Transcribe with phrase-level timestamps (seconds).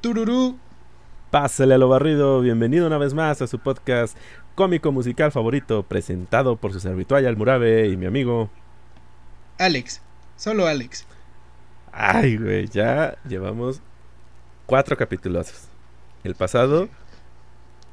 [0.00, 0.56] Tururú.
[1.30, 4.16] Pásale a lo barrido, bienvenido una vez más a su podcast
[4.54, 8.48] cómico musical favorito, presentado por su servitual Almurabe y mi amigo
[9.58, 10.00] Alex,
[10.36, 11.04] solo Alex.
[11.92, 13.82] Ay, güey, ya llevamos
[14.66, 15.52] cuatro capítulos.
[16.22, 16.88] El pasado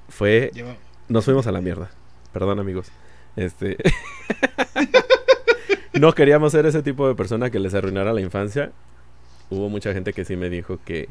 [0.08, 0.52] fue.
[1.10, 1.90] Nos fuimos a la mierda.
[2.34, 2.88] Perdón, amigos.
[3.36, 3.78] Este.
[5.94, 8.72] no queríamos ser ese tipo de persona que les arruinara la infancia.
[9.50, 11.10] Hubo mucha gente que sí me dijo que.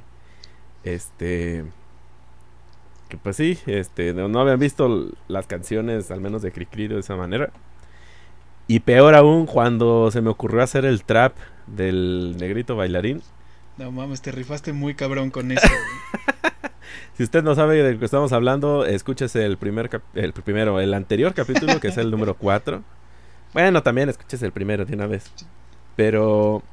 [0.85, 1.65] Este.
[3.09, 4.15] Que pues sí, este.
[4.15, 7.51] No, no habían visto las canciones, al menos de Cricri de esa manera.
[8.67, 11.35] Y peor aún, cuando se me ocurrió hacer el trap
[11.67, 13.23] del negrito bailarín.
[13.77, 15.67] No mames, te rifaste muy cabrón con eso.
[17.17, 20.81] Si usted no sabe de lo que estamos hablando, escúchese el primer cap- el primero,
[20.81, 22.83] el anterior capítulo, que es el número 4.
[23.53, 25.31] Bueno, también escúchese el primero de una vez.
[25.95, 26.65] Pero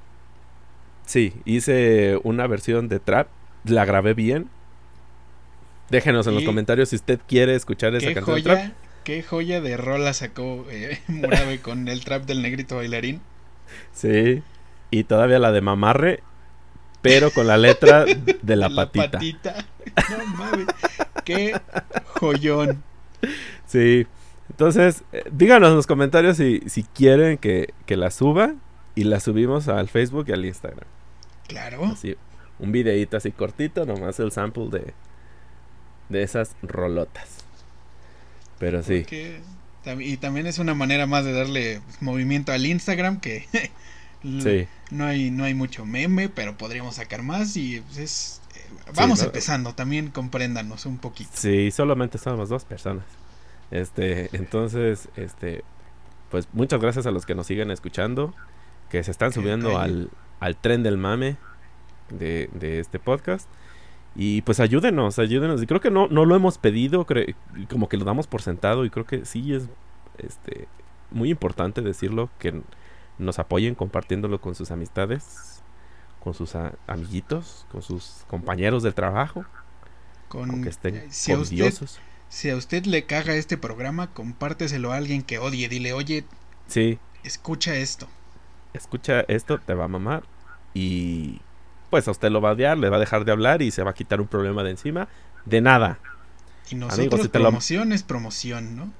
[1.05, 3.28] sí, hice una versión de trap,
[3.66, 4.50] la grabé bien.
[5.90, 8.58] Déjenos en los comentarios si usted quiere escuchar esa canción de trap.
[8.58, 13.22] joya, qué joya de rola sacó eh, Murabe con el trap del negrito bailarín.
[13.94, 14.42] Sí.
[14.90, 16.23] Y todavía la de mamarre,
[17.02, 18.06] pero con la letra
[18.42, 19.20] de la patita.
[19.20, 20.68] No mames,
[21.25, 21.59] qué
[22.20, 22.84] joyón.
[23.68, 24.08] Sí.
[24.50, 28.53] Entonces, eh, díganos en los comentarios si, si quieren que, que la suba
[28.96, 30.86] y la subimos al Facebook y al Instagram.
[31.48, 31.86] Claro.
[31.86, 32.16] Así,
[32.62, 34.94] un videíto así cortito, nomás el sample de,
[36.09, 37.40] de esas rolotas.
[38.59, 39.42] Pero sí, porque
[40.00, 43.48] y también es una manera más de darle movimiento al Instagram que
[44.23, 49.23] sí, no hay no hay mucho meme, pero podríamos sacar más y es eh, vamos
[49.23, 51.31] empezando, también compréndanos un poquito.
[51.34, 53.06] sí, solamente somos dos personas.
[53.72, 55.64] Este, entonces, este,
[56.30, 58.36] pues muchas gracias a los que nos siguen escuchando,
[58.90, 61.38] que se están subiendo al, al tren del mame
[62.12, 63.48] de, de este podcast.
[64.16, 65.62] Y pues ayúdenos, ayúdenos.
[65.64, 67.06] Y creo que no, no lo hemos pedido,
[67.70, 69.70] como que lo damos por sentado y creo que sí es
[70.18, 70.68] este,
[71.12, 72.62] muy importante decirlo, que
[73.18, 75.62] nos apoyen compartiéndolo con sus amistades,
[76.19, 76.56] con sus
[76.88, 79.46] amiguitos, con sus compañeros del trabajo,
[80.28, 82.00] Con aunque estén eh, si a usted odiosos.
[82.28, 86.25] si a usted le caga este programa, compárteselo a alguien que odie, dile, "Oye,
[86.68, 88.08] Sí, escucha esto."
[88.74, 90.24] escucha esto, te va a mamar
[90.74, 91.41] y
[91.91, 93.84] pues a usted lo va a odiar, le va a dejar de hablar y se
[93.84, 95.07] va a quitar un problema de encima.
[95.46, 96.00] De nada.
[96.72, 98.91] Y nosotros si te lo- promoción es promoción, ¿no?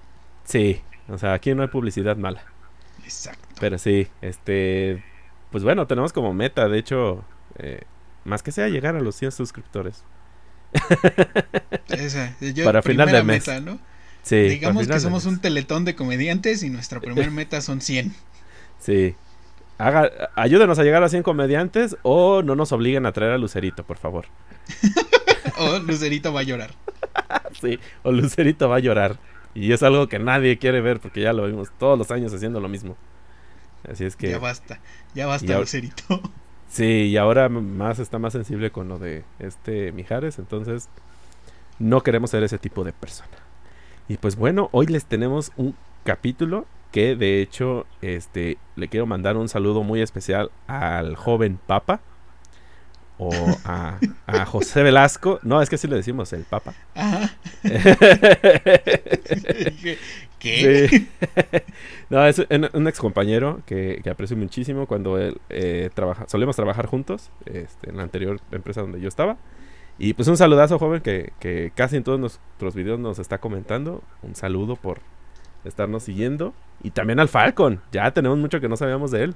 [0.44, 2.44] Sí, o sea, aquí no hay publicidad mala.
[3.04, 3.48] Exacto.
[3.60, 5.04] Pero sí, este,
[5.52, 7.24] pues bueno, tenemos como meta, de hecho,
[7.58, 7.82] eh,
[8.26, 10.04] más que sea llegar a los 100 suscriptores.
[11.90, 13.48] Esa, yo- Para final de mes.
[13.48, 13.80] meta, ¿no?
[14.24, 18.14] Sí, Digamos que somos un teletón de comediantes y nuestra primera meta son 100.
[18.80, 19.16] Sí.
[19.82, 23.84] Haga, ayúdenos a llegar a 100 comediantes o no nos obliguen a traer a Lucerito,
[23.84, 24.26] por favor.
[25.58, 26.72] O Lucerito va a llorar.
[27.62, 29.18] Sí, o Lucerito va a llorar.
[29.54, 32.60] Y es algo que nadie quiere ver porque ya lo vimos todos los años haciendo
[32.60, 32.96] lo mismo.
[33.92, 34.30] Así es que...
[34.30, 34.80] Ya basta,
[35.14, 36.22] ya basta, ahora- Lucerito.
[36.70, 40.88] Sí, y ahora más está más sensible con lo de este Mijares, entonces
[41.80, 43.28] no queremos ser ese tipo de persona.
[44.08, 45.76] Y pues bueno, hoy les tenemos un
[46.06, 52.02] capítulo que de hecho este le quiero mandar un saludo muy especial al joven Papa
[53.18, 53.32] o
[53.66, 55.40] a, a José Velasco.
[55.44, 56.74] No, es que así le decimos el Papa.
[56.96, 57.30] Ajá.
[60.40, 60.88] ¿Qué?
[60.90, 61.08] Sí.
[62.10, 66.56] no, es un, un ex compañero que, que aprecio muchísimo cuando él eh, trabaja, solemos
[66.56, 69.38] trabajar juntos este, en la anterior empresa donde yo estaba.
[70.00, 74.02] Y pues un saludazo, joven, que, que casi en todos nuestros videos nos está comentando.
[74.24, 75.00] Un saludo por
[75.66, 76.54] estarnos siguiendo.
[76.84, 77.82] Y también al Falcon.
[77.92, 79.36] Ya tenemos mucho que no sabíamos de él.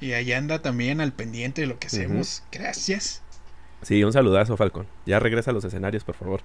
[0.00, 2.42] Y ahí anda también al pendiente de lo que hacemos.
[2.50, 3.22] Gracias.
[3.82, 4.86] Sí, un saludazo, Falcon.
[5.06, 6.40] Ya regresa a los escenarios, por favor.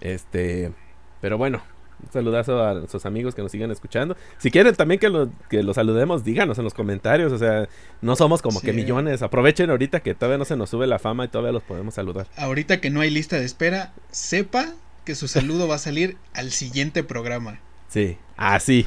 [0.00, 0.72] Este,
[1.20, 1.62] pero bueno,
[2.02, 4.16] un saludazo a nuestros amigos que nos sigan escuchando.
[4.38, 7.32] Si quieren también que lo, que lo saludemos, díganos en los comentarios.
[7.32, 7.68] O sea,
[8.00, 9.22] no somos como que millones.
[9.22, 12.26] Aprovechen ahorita que todavía no se nos sube la fama y todavía los podemos saludar.
[12.36, 14.72] Ahorita que no hay lista de espera, sepa
[15.04, 17.60] que su saludo va a salir al siguiente programa.
[17.90, 18.86] Sí, así.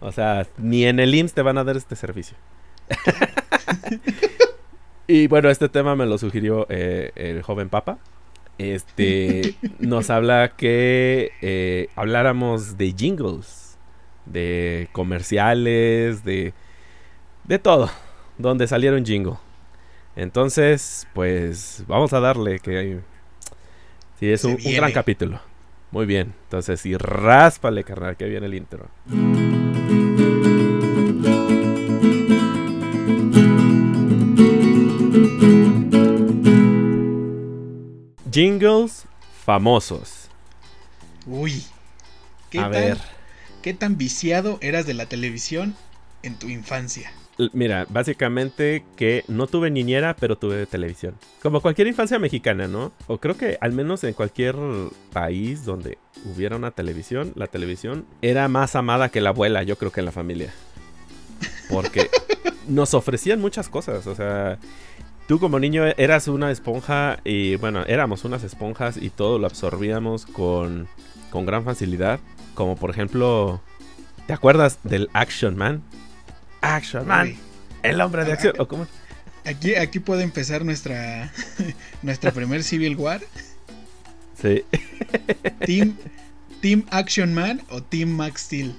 [0.00, 2.36] O sea, ni en el IMSS te van a dar este servicio.
[5.06, 7.98] y bueno, este tema me lo sugirió eh, el joven Papa.
[8.58, 13.76] Este nos habla que eh, habláramos de jingles,
[14.26, 16.52] de comerciales, de,
[17.44, 17.90] de todo,
[18.38, 19.34] donde salieron jingle.
[20.16, 23.00] Entonces, pues vamos a darle que hay-
[24.18, 25.40] sí, es un, un gran capítulo.
[25.90, 28.88] Muy bien, entonces sí, ráspale, carnal, que viene el intro.
[38.30, 39.04] Jingles
[39.44, 40.28] famosos.
[41.26, 41.64] Uy.
[42.50, 42.98] ¿Qué A tan, ver.
[43.62, 45.74] ¿Qué tan viciado eras de la televisión
[46.22, 47.12] en tu infancia?
[47.52, 51.14] Mira, básicamente que no tuve niñera, pero tuve televisión.
[51.42, 52.92] Como cualquier infancia mexicana, ¿no?
[53.06, 54.56] O creo que al menos en cualquier
[55.12, 59.92] país donde hubiera una televisión, la televisión era más amada que la abuela, yo creo
[59.92, 60.52] que en la familia.
[61.70, 62.10] Porque
[62.68, 64.58] nos ofrecían muchas cosas, o sea,
[65.26, 70.26] tú como niño eras una esponja y bueno, éramos unas esponjas y todo lo absorbíamos
[70.26, 70.88] con,
[71.30, 72.20] con gran facilidad.
[72.54, 73.60] Como por ejemplo,
[74.26, 75.82] ¿te acuerdas del Action Man?
[76.60, 77.36] Action Man.
[77.82, 78.54] El hombre de acción.
[78.58, 78.86] ¿O cómo?
[79.44, 81.32] Aquí, aquí puede empezar nuestra,
[82.02, 83.20] nuestra primer Civil War.
[84.40, 84.64] Sí.
[85.64, 85.96] Team,
[86.60, 88.74] Team Action Man o Team Max Steel.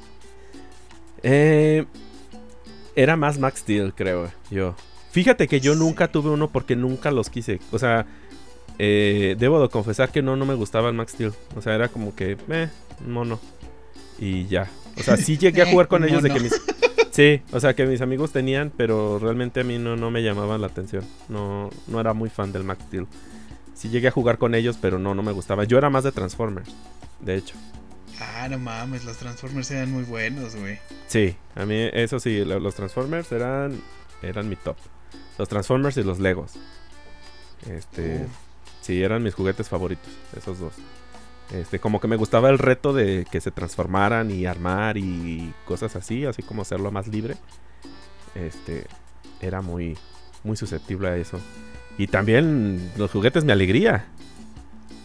[1.24, 1.86] Eh,
[2.96, 4.76] era más Max Steel, creo yo.
[5.12, 7.60] Fíjate que yo nunca tuve uno porque nunca los quise.
[7.72, 8.06] O sea,
[8.80, 11.34] eh, debo de confesar que no, no me gustaba el Max Steel.
[11.56, 12.70] O sea, era como que, eh,
[13.06, 13.40] mono.
[14.20, 14.70] Y ya.
[14.98, 16.62] O sea, sí llegué a jugar con ellos de que mis...
[17.12, 20.62] Sí, o sea, que mis amigos tenían, pero realmente a mí no, no me llamaban
[20.62, 21.04] la atención.
[21.30, 23.06] No, no era muy fan del Max Steel.
[23.74, 25.64] Sí llegué a jugar con ellos, pero no, no me gustaba.
[25.66, 26.70] Yo era más de Transformers,
[27.20, 27.56] de hecho.
[28.20, 30.78] Ah, no mames, los Transformers eran muy buenos, güey.
[31.08, 33.82] Sí, a mí eso sí, lo- los Transformers eran
[34.22, 34.78] eran mi top.
[35.38, 36.54] Los Transformers y los Legos.
[37.70, 38.32] Este, Uf.
[38.82, 40.74] sí, eran mis juguetes favoritos, esos dos.
[41.54, 45.96] Este, como que me gustaba el reto de que se transformaran y armar y cosas
[45.96, 47.36] así, así como hacerlo más libre.
[48.36, 48.86] Este,
[49.42, 49.98] era muy
[50.44, 51.40] muy susceptible a eso.
[51.98, 54.06] Y también los juguetes mi alegría.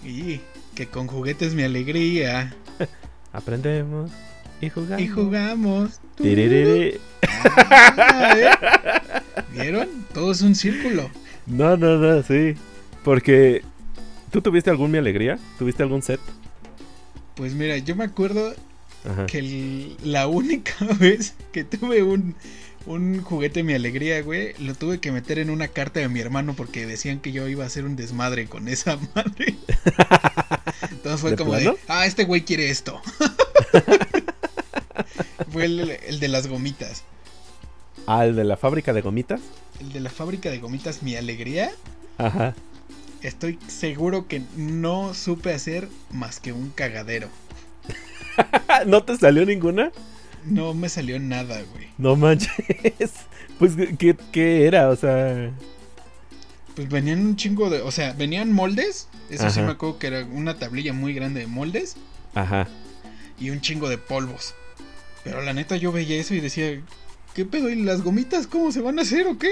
[0.05, 0.41] Y
[0.75, 2.55] que con juguetes mi alegría.
[3.33, 4.11] Aprendemos
[4.61, 5.01] y jugamos.
[5.01, 6.01] Y jugamos.
[7.49, 8.51] Ah, ¿eh?
[9.53, 9.89] ¿Vieron?
[10.13, 11.09] Todo es un círculo.
[11.47, 12.55] No, no, no, sí.
[13.05, 13.63] Porque.
[14.31, 15.39] ¿Tú tuviste algún mi alegría?
[15.59, 16.21] ¿Tuviste algún set?
[17.35, 18.55] Pues mira, yo me acuerdo
[19.09, 19.27] Ajá.
[19.27, 22.35] que el- la única vez que tuve un,
[22.87, 26.55] un juguete mi alegría, güey, lo tuve que meter en una carta de mi hermano
[26.55, 29.55] porque decían que yo iba a hacer un desmadre con esa madre.
[30.91, 31.73] Entonces fue ¿De como plano?
[31.73, 33.01] de, ah, este güey quiere esto.
[35.53, 37.05] fue el, el de las gomitas.
[38.07, 39.41] ¿Al de la fábrica de gomitas?
[39.81, 41.71] El de la fábrica de gomitas Mi Alegría.
[42.19, 42.55] Ajá.
[43.27, 47.29] Estoy seguro que no supe hacer más que un cagadero.
[48.87, 49.91] ¿No te salió ninguna?
[50.45, 51.89] No me salió nada, güey.
[51.99, 52.51] No manches.
[53.59, 54.91] Pues, ¿qué, qué era?
[54.91, 55.51] O sea.
[56.75, 57.81] Pues venían un chingo de.
[57.81, 59.09] O sea, venían moldes.
[59.31, 61.97] Eso sí me acuerdo que era una tablilla muy grande de moldes.
[62.35, 62.69] Ajá.
[63.41, 64.55] Y un chingo de polvos.
[65.25, 66.83] Pero la neta yo veía eso y decía.
[67.35, 67.71] ¿Qué pedo?
[67.71, 69.51] ¿Y las gomitas cómo se van a hacer o qué?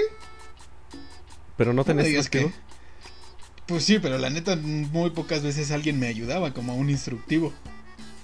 [1.57, 2.51] Pero no No me tenés digas que-
[3.67, 7.51] Pues sí, pero la neta muy pocas veces alguien me ayudaba como un instructivo.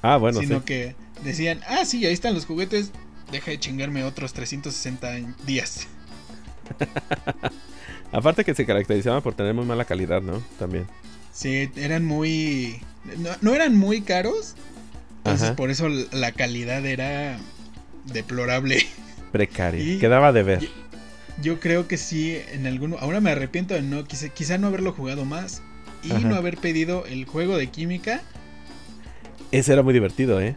[0.02, 0.66] Ah, bueno, sino sí.
[0.66, 2.92] que decían, ah, sí, ahí están los juguetes.
[3.32, 5.12] Deja de chingarme otros 360
[5.46, 5.88] días.
[8.12, 10.44] Aparte que se caracterizaban por tener muy mala calidad, ¿no?
[10.60, 10.86] También.
[11.32, 12.82] Sí, eran muy.
[13.18, 14.56] No, no eran muy caros.
[15.20, 15.56] Entonces Ajá.
[15.56, 17.38] por eso la calidad era
[18.06, 18.86] deplorable.
[19.32, 19.82] Precaria.
[19.82, 20.64] Y- Quedaba de ver.
[20.64, 20.70] y-
[21.42, 22.98] Yo creo que sí, en alguno.
[23.00, 24.04] Ahora me arrepiento de no.
[24.06, 25.62] Quizá, quizá no haberlo jugado más.
[26.04, 26.28] Y Ajá.
[26.28, 28.22] no haber pedido el juego de química.
[29.52, 30.56] Ese era muy divertido, ¿eh?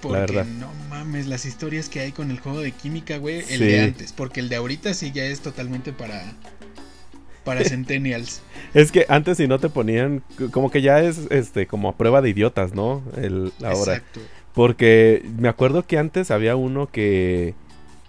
[0.00, 0.44] Porque verdad.
[0.46, 3.38] no mames, las historias que hay con el juego de química, güey.
[3.38, 3.64] El Sí.
[3.64, 4.12] de antes.
[4.12, 6.22] Porque el de ahorita sí ya es totalmente para.
[7.44, 8.42] Para Centennials.
[8.74, 12.20] Es que antes si no te ponían, como que ya es este como a prueba
[12.22, 13.02] de idiotas, ¿no?
[13.16, 13.96] El, ahora.
[13.96, 14.20] Exacto.
[14.54, 17.54] Porque me acuerdo que antes había uno que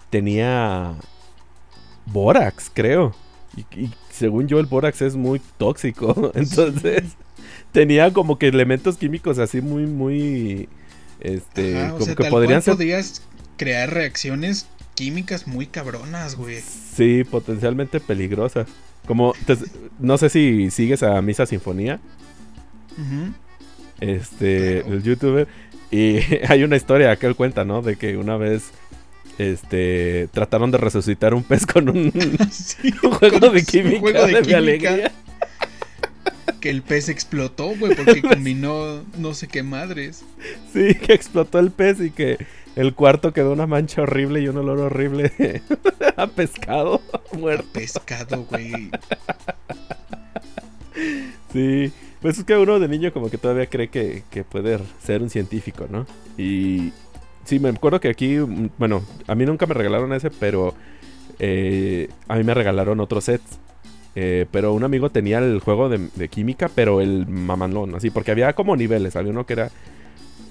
[0.10, 0.94] tenía
[2.06, 3.16] Borax, creo.
[3.56, 6.32] Y, y según yo el Borax es muy tóxico.
[6.36, 7.04] Entonces
[7.72, 10.70] tenía como que elementos químicos así muy, muy...
[11.20, 12.74] Este, Ajá, como sea, que podrían ser...
[12.76, 13.22] podías
[13.58, 16.60] crear reacciones químicas muy cabronas, güey.
[16.62, 18.68] Sí, potencialmente peligrosas.
[19.08, 19.58] Como, te-
[20.00, 22.00] no sé si sigues a Misa Sinfonía.
[24.00, 24.96] Este, Claro.
[24.96, 25.48] el youtuber.
[25.92, 26.18] Y
[26.48, 27.82] hay una historia que él cuenta, ¿no?
[27.82, 28.72] De que una vez,
[29.38, 32.12] este, trataron de resucitar un pez con un,
[32.52, 35.12] Sí, un juego con de un química juego de, mi química alegría.
[36.60, 40.24] Que el pez explotó, güey, porque combinó no sé qué madres.
[40.72, 42.38] Sí, que explotó el pez y que
[42.76, 45.32] el cuarto quedó una mancha horrible y un olor horrible
[46.16, 47.02] a pescado
[47.34, 47.68] muerto.
[47.74, 48.92] Pescado, güey.
[51.52, 55.22] Sí, pues es que uno de niño como que todavía cree que, que puede ser
[55.22, 56.08] un científico, ¿no?
[56.38, 56.94] Y
[57.46, 60.74] sí, me acuerdo que aquí, mm, bueno, a mí nunca me regalaron ese, pero
[61.40, 63.60] eh, a mí me regalaron otros sets.
[64.16, 68.54] Eh, pero un amigo tenía el juego de, química, pero el mamalón, así, porque había
[68.54, 69.16] como niveles.
[69.16, 69.72] Había uno que era.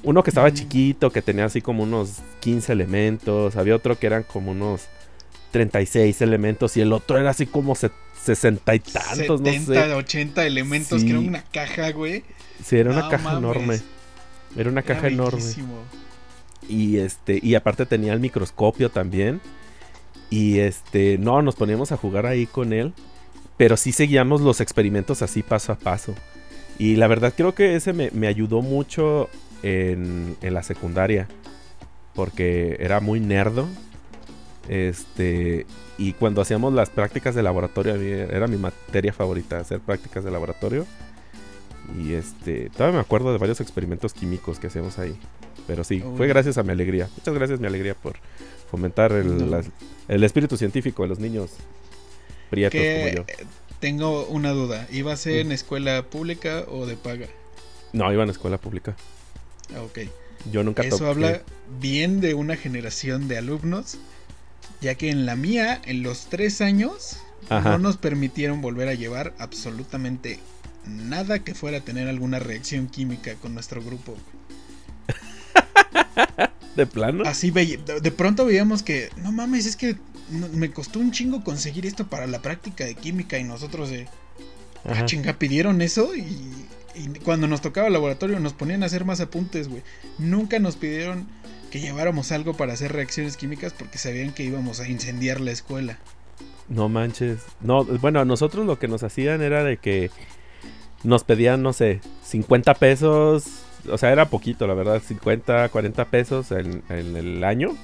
[0.03, 0.55] Uno que estaba Mm.
[0.55, 3.55] chiquito, que tenía así como unos 15 elementos.
[3.55, 4.87] Había otro que eran como unos
[5.53, 6.77] 36 elementos.
[6.77, 9.95] Y el otro era así como se- 60 y tantos, 70, no sé.
[9.95, 11.07] 80 elementos, Sí.
[11.07, 12.25] que era una caja, güey.
[12.65, 13.39] Sí, era una No caja mames.
[13.39, 13.81] enorme.
[14.57, 15.43] Era una caja Era enorme.
[16.69, 19.41] Y este, y aparte tenía el microscopio también.
[20.31, 22.93] Y este, no, nos poníamos a jugar ahí con él.
[23.57, 26.15] Pero sí seguíamos los experimentos así paso a paso.
[26.79, 29.29] Y la verdad creo que ese me, me ayudó mucho
[29.63, 31.29] en, en la secundaria.
[32.15, 33.67] Porque era muy nerdo.
[34.69, 35.67] Este.
[35.99, 40.87] Y cuando hacíamos las prácticas de laboratorio, era mi materia favorita, hacer prácticas de laboratorio.
[41.99, 42.71] Y este.
[42.71, 45.15] Todavía me acuerdo de varios experimentos químicos que hacíamos ahí.
[45.67, 46.17] Pero sí, Uy.
[46.17, 47.09] fue gracias a mi alegría.
[47.17, 48.17] Muchas gracias, mi alegría, por
[48.71, 49.63] fomentar el,
[50.09, 51.51] el espíritu científico de los niños
[52.51, 53.25] prietos como yo.
[53.29, 53.47] eh,
[53.81, 54.87] tengo una duda.
[54.91, 55.47] ¿Iba a ser Mm.
[55.49, 57.27] en escuela pública o de paga?
[57.93, 58.97] No, iba a escuela pública.
[59.75, 59.99] Ah, Ok.
[60.51, 61.43] Yo nunca Eso habla
[61.81, 63.99] bien de una generación de alumnos,
[64.81, 67.71] ya que en la mía, en los tres años, Ajá.
[67.71, 70.41] no nos permitieron volver a llevar absolutamente
[70.85, 74.17] nada que fuera a tener alguna reacción química con nuestro grupo.
[76.77, 77.25] ¿De plano?
[77.27, 79.97] Así de pronto veíamos que, no mames, es que
[80.31, 84.09] me costó un chingo conseguir esto para la práctica de química y nosotros de,
[84.85, 86.23] ah, chinga, pidieron eso y,
[86.95, 89.83] y cuando nos tocaba el laboratorio nos ponían a hacer más apuntes, güey.
[90.19, 91.27] Nunca nos pidieron
[91.71, 95.99] que lleváramos algo para hacer reacciones químicas porque sabían que íbamos a incendiar la escuela.
[96.69, 97.41] No manches.
[97.61, 100.11] No, bueno, a nosotros lo que nos hacían era de que
[101.03, 103.45] nos pedían, no sé, 50 pesos.
[103.91, 107.77] O sea, era poquito, la verdad, 50, 40 pesos en, en el año.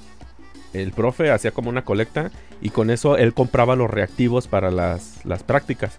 [0.72, 5.24] El profe hacía como una colecta y con eso él compraba los reactivos para las,
[5.24, 5.98] las prácticas.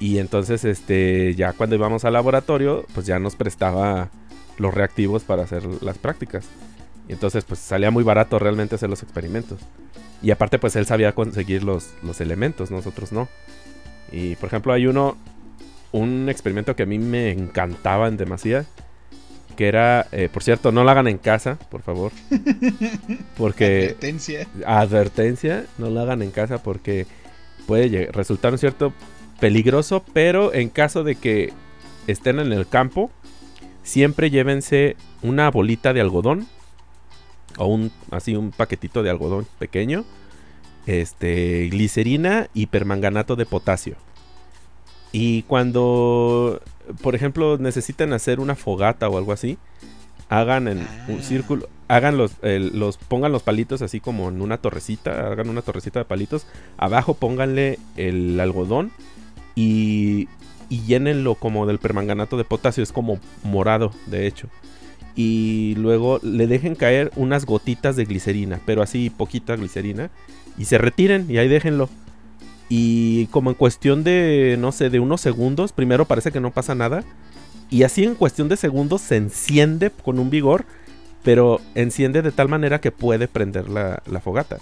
[0.00, 4.10] Y entonces, este, ya cuando íbamos al laboratorio, pues ya nos prestaba
[4.58, 6.46] los reactivos para hacer las prácticas.
[7.08, 9.60] Y entonces, pues salía muy barato realmente hacer los experimentos.
[10.22, 13.28] Y aparte, pues él sabía conseguir los, los elementos, nosotros no.
[14.10, 15.16] Y por ejemplo, hay uno,
[15.92, 18.64] un experimento que a mí me encantaba en demasía.
[19.56, 22.10] Que era, eh, por cierto, no lo hagan en casa, por favor.
[23.36, 24.48] Porque, Advertencia.
[24.66, 27.06] advertencia, no lo hagan en casa porque
[27.66, 28.92] puede resultar un cierto
[29.40, 30.04] peligroso.
[30.12, 31.52] Pero en caso de que
[32.06, 33.10] estén en el campo,
[33.82, 36.46] siempre llévense una bolita de algodón
[37.56, 40.04] o un así un paquetito de algodón pequeño,
[40.86, 43.96] este glicerina y permanganato de potasio.
[45.12, 46.60] Y cuando,
[47.02, 49.58] por ejemplo, necesitan hacer una fogata o algo así,
[50.28, 51.22] hagan en un Ah.
[51.22, 55.98] círculo, hagan los, los, pongan los palitos así como en una torrecita, hagan una torrecita
[56.00, 56.46] de palitos,
[56.78, 58.90] abajo pónganle el algodón
[59.54, 60.28] y,
[60.68, 64.48] y llénenlo como del permanganato de potasio, es como morado, de hecho.
[65.16, 70.10] Y luego le dejen caer unas gotitas de glicerina, pero así poquita glicerina,
[70.58, 71.88] y se retiren y ahí déjenlo.
[72.68, 76.74] Y como en cuestión de, no sé, de unos segundos, primero parece que no pasa
[76.74, 77.04] nada.
[77.70, 80.64] Y así en cuestión de segundos se enciende con un vigor,
[81.22, 84.58] pero enciende de tal manera que puede prender la, fogata.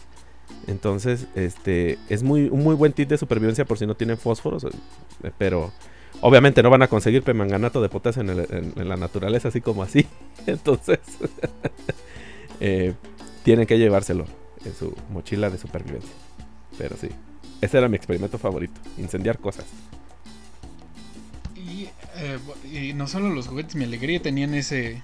[0.66, 4.64] Entonces, este, es muy, un muy buen tip de supervivencia por si no tienen fósforos.
[4.64, 5.73] eh, Pero
[6.21, 10.06] obviamente no van a conseguir permanganato de potasio en la naturaleza así como así.
[10.47, 11.00] Entonces,
[12.61, 12.94] eh,
[13.42, 14.26] tienen que llevárselo
[14.64, 16.14] en su mochila de supervivencia.
[16.78, 17.09] Pero sí,
[17.62, 19.64] ese era mi experimento favorito, incendiar cosas.
[21.57, 22.38] Y, eh,
[22.71, 25.00] y no solo los juguetes Mi Alegría tenían ese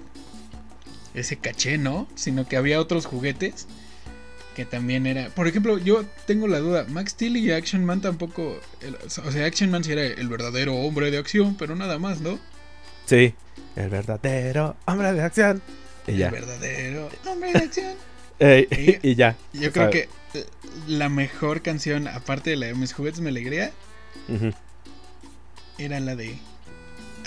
[1.14, 2.06] ese caché, ¿no?
[2.14, 3.66] Sino que había otros juguetes
[4.54, 5.28] que también era...
[5.30, 8.60] Por ejemplo, yo tengo la duda, Max Steel y Action Man tampoco...
[8.82, 12.20] el- o sea, Action Man sí era el verdadero hombre de acción, pero nada más,
[12.20, 12.38] ¿no?
[13.06, 13.34] Sí,
[13.76, 15.62] el verdadero hombre de acción.
[16.06, 16.26] Y ya.
[16.26, 17.94] El verdadero hombre de acción.
[18.40, 18.68] Ey,
[19.02, 19.36] Y- y ya.
[19.52, 20.08] Yo creo que
[20.86, 23.70] la mejor canción, aparte de la de Mis juguetes Me Alegría,
[25.78, 26.36] era la de...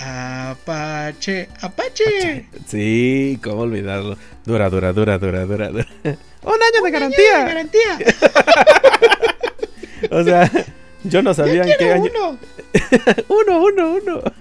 [0.03, 2.47] Apache, Apache.
[2.65, 4.17] Sí, cómo olvidarlo.
[4.45, 5.69] Dura, dura, dura, dura, dura.
[5.69, 5.85] dura.
[6.03, 7.45] Un año de garantía.
[7.45, 7.99] garantía.
[10.09, 10.49] O sea,
[11.03, 12.09] yo no sabía en qué año.
[12.11, 12.37] uno.
[13.27, 14.21] Uno, uno, uno.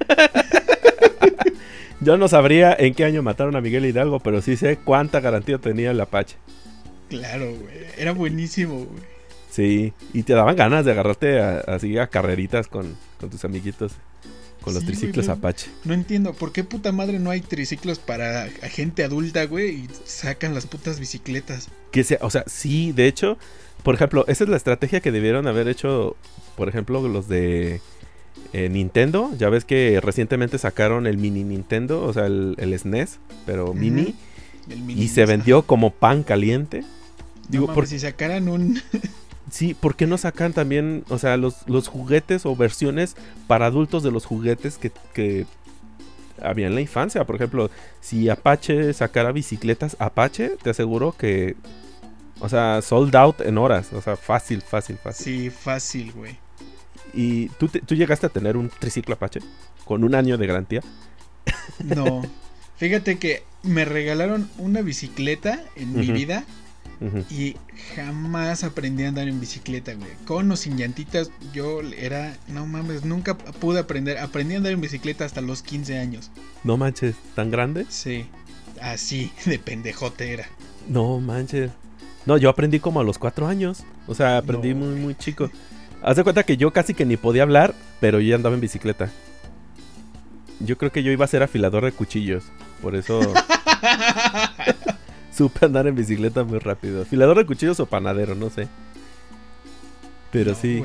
[2.01, 5.59] Yo no sabría en qué año mataron a Miguel Hidalgo, pero sí sé cuánta garantía
[5.59, 6.37] tenía el Apache.
[7.11, 7.75] Claro, güey.
[7.99, 9.03] Era buenísimo, güey.
[9.51, 13.93] Sí, y te daban ganas de agarrarte a- así a carreritas con, con tus amiguitos.
[14.63, 15.71] con los Sí, triciclos Apache.
[15.85, 19.71] No entiendo, ¿por qué puta madre no hay triciclos para gente adulta, güey?
[19.71, 21.69] Y sacan las putas bicicletas.
[21.93, 23.39] Que sea, o sea, sí, de hecho,
[23.83, 26.15] por ejemplo, esa es la estrategia que debieron haber hecho,
[26.59, 27.81] por ejemplo, los de
[28.53, 29.31] eh, Nintendo.
[29.39, 34.15] Ya ves que recientemente sacaron el mini Nintendo, o sea, el, el SNES, pero mini,
[34.69, 36.85] El mini y se NES, vendió como pan caliente.
[37.51, 38.81] Digo, no por- si sacaran un...
[39.51, 43.17] Sí, ¿por qué no sacan también, o sea, los, los juguetes o versiones
[43.49, 45.45] para adultos de los juguetes que, que
[46.41, 47.25] había en la infancia?
[47.25, 47.69] Por ejemplo,
[48.01, 51.57] si Apache sacara bicicletas Apache, te aseguro que,
[52.39, 55.25] o sea, sold out en horas, o sea, fácil, fácil, fácil.
[55.25, 56.39] Sí, fácil, güey.
[57.13, 59.41] ¿Y tú, te- tú llegaste a tener un triciclo Apache
[59.85, 60.83] con un año de garantía?
[61.83, 62.23] No.
[62.77, 66.13] Fíjate que me regalaron una bicicleta en mi Ujú.
[67.31, 67.57] Y
[67.97, 70.11] jamás aprendí a andar en bicicleta, güey.
[70.27, 74.19] Con o sin llantitas, yo era, no mames, nunca pude aprender.
[74.19, 76.31] Aprendí a andar en bicicleta hasta los 15 años.
[76.63, 77.87] No manches, ¿tan grande?
[77.89, 78.27] Sí,
[78.83, 80.47] así de pendejote era.
[80.89, 81.71] No manches.
[82.27, 83.85] No, yo aprendí como a los cuatro años.
[84.07, 84.85] O sea, aprendí No.
[84.87, 85.51] muy, muy chico.
[86.03, 88.61] Haz de cuenta que yo casi que ni podía hablar, pero yo ya andaba en
[88.61, 89.11] bicicleta.
[90.61, 92.45] Yo creo que yo iba a ser afilador de cuchillos.
[92.83, 93.21] Por eso
[95.31, 97.03] supe andar en bicicleta muy rápido.
[97.03, 98.69] Afilador de cuchillos o panadero, no sé.
[100.31, 100.83] Pero No, sí,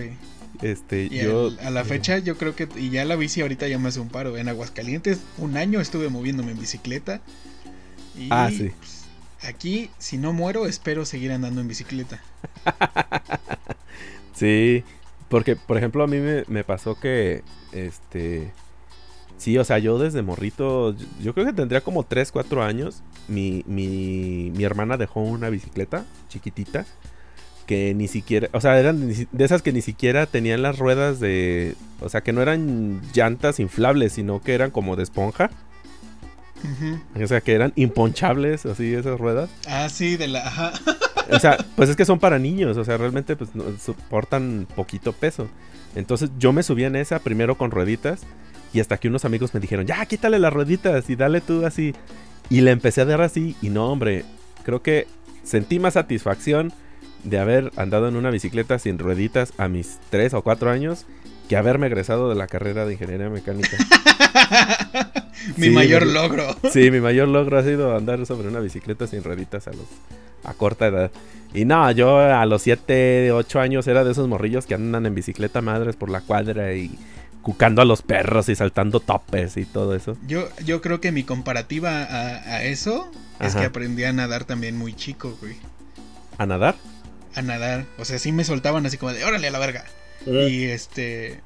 [0.61, 1.51] este, Y yo...
[1.61, 4.09] a la fecha yo creo que, y ya la bici ahorita ya me hace un
[4.09, 4.37] paro.
[4.37, 7.21] En Aguascalientes un año estuve moviéndome en bicicleta.
[8.15, 8.71] Y Ah, sí.
[8.79, 9.09] pues,
[9.41, 12.21] aquí, si no muero, espero seguir andando en bicicleta.
[14.33, 14.83] Sí,
[15.29, 18.53] porque por ejemplo a mí me, me pasó que, este,
[19.37, 23.63] sí, o sea, yo desde morrito, yo- creo que tendría como 3, 4 años, mi,
[23.67, 26.85] mi, mi hermana dejó una bicicleta chiquitita
[27.65, 31.75] que ni siquiera, o sea, eran de esas que ni siquiera tenían las ruedas de,
[31.99, 35.49] o sea, que no eran llantas inflables, sino que eran como de esponja,
[37.21, 39.49] o sea, que eran imponchables, así esas ruedas.
[39.67, 40.47] Ah, sí, de la...
[40.47, 40.73] Ajá.
[41.31, 45.13] O sea, pues es que son para niños, o sea, realmente pues no- soportan poquito
[45.13, 45.47] peso.
[45.95, 48.21] Entonces yo me subí en esa primero con rueditas
[48.75, 51.95] y hasta que unos amigos me dijeron, ya, quítale las rueditas y dale tú así.
[52.49, 54.25] Y le empecé a dar así y no, hombre,
[54.63, 55.07] creo que
[55.43, 56.73] sentí más satisfacción
[57.23, 61.05] de haber andado en una bicicleta sin rueditas a mis 3 o 4 años
[61.47, 63.77] que haberme egresado de la carrera de ingeniería mecánica.
[65.57, 66.55] Mi Sí, mayor logro.
[66.71, 69.85] Sí, mi mayor logro ha sido andar sobre una bicicleta sin rueditas a los
[70.43, 71.11] a corta edad.
[71.53, 75.15] Y no, yo a los 7, 8 años era de esos morrillos que andan en
[75.15, 76.91] bicicleta madres por la cuadra y
[77.45, 80.17] cucando a los perros y saltando topes y todo eso.
[80.25, 83.59] Yo, yo creo que mi comparativa a, a eso es Ajá.
[83.59, 85.55] que aprendí a nadar también muy chico, güey.
[86.39, 86.73] ¿A nadar?
[87.35, 87.85] A nadar.
[87.99, 89.85] O sea, sí me soltaban así como de, órale a la verga.
[90.25, 91.41] Y este.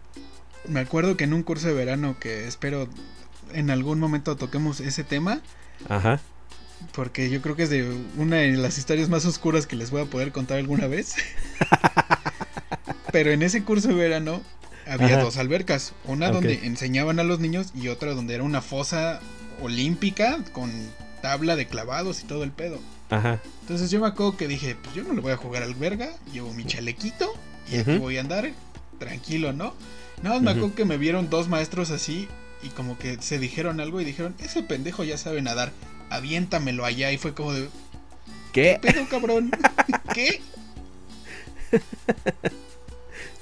[0.69, 2.87] Me acuerdo que en un curso de verano que espero
[3.51, 5.41] en algún momento toquemos ese tema.
[5.89, 6.21] Ajá.
[6.93, 10.03] Porque yo creo que es de una de las historias más oscuras que les voy
[10.03, 11.15] a poder contar alguna vez.
[13.11, 14.41] Pero en ese curso de verano
[14.89, 15.21] había Ajá.
[15.23, 15.93] dos albercas.
[16.05, 19.19] Una donde enseñaban a los niños y otra donde era una fosa
[19.61, 20.71] olímpica con
[21.21, 22.79] tabla de clavados y todo el pedo.
[23.09, 23.39] Ajá.
[23.61, 26.09] Entonces yo me acuerdo que dije, pues yo no le voy a jugar al verga,
[26.31, 27.31] llevo mi chalequito
[27.71, 28.49] y aquí voy a andar
[28.99, 29.73] tranquilo, ¿no?
[30.21, 32.27] Nada más me acuerdo que me vieron dos maestros así
[32.61, 35.71] y como que se dijeron algo y dijeron, ese pendejo ya sabe nadar,
[36.09, 37.69] aviéntamelo allá y fue como de,
[38.51, 38.91] ¿qué ¿Qué?
[38.91, 39.51] pedo cabrón?
[40.13, 40.41] ¿Qué?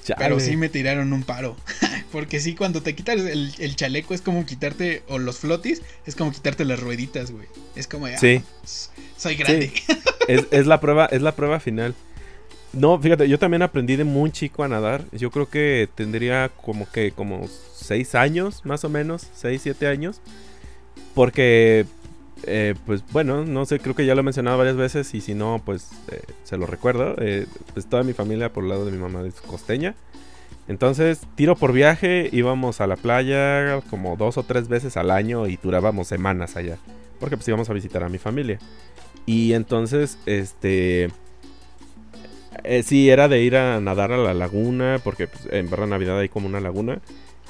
[0.08, 0.20] Chale.
[0.24, 1.58] Pero sí me tiraron un paro.
[2.12, 6.16] Porque sí, cuando te quitas el, el chaleco es como quitarte, o los flotis, es
[6.16, 7.46] como quitarte las rueditas, güey.
[7.76, 8.42] Es como, ya, Sí.
[9.18, 9.74] soy grande.
[10.30, 11.94] es, es la prueba, es la prueba final.
[12.72, 15.04] No, fíjate, yo también aprendí de muy chico a nadar.
[15.12, 20.22] Yo creo que tendría como que como 6 años, más o menos, 6, 7 años.
[21.14, 21.86] Porque,
[22.44, 25.34] eh, pues bueno, no sé, creo que ya lo he mencionado varias veces y si
[25.34, 27.16] no, pues eh, se lo recuerdo.
[27.20, 29.96] Eh, pues toda mi familia por el lado de mi mamá es costeña.
[30.68, 35.48] Entonces, tiro por viaje, íbamos a la playa como dos o tres veces al año
[35.48, 36.78] y durábamos semanas allá.
[37.20, 38.60] Porque pues íbamos a visitar a mi familia.
[39.26, 41.10] Y entonces, este...
[42.64, 46.20] eh, sí, era de ir a nadar a la laguna, porque pues, en Barra Navidad
[46.20, 47.00] hay como una laguna.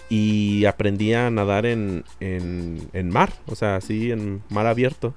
[0.09, 5.13] Y aprendí a nadar en, en, en mar, o sea, así en mar abierto.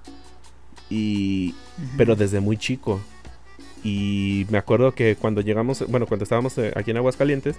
[0.88, 1.54] Y,
[1.96, 3.00] pero desde muy chico.
[3.84, 7.56] Y me acuerdo que cuando llegamos, bueno, cuando estábamos eh, aquí en Aguascalientes,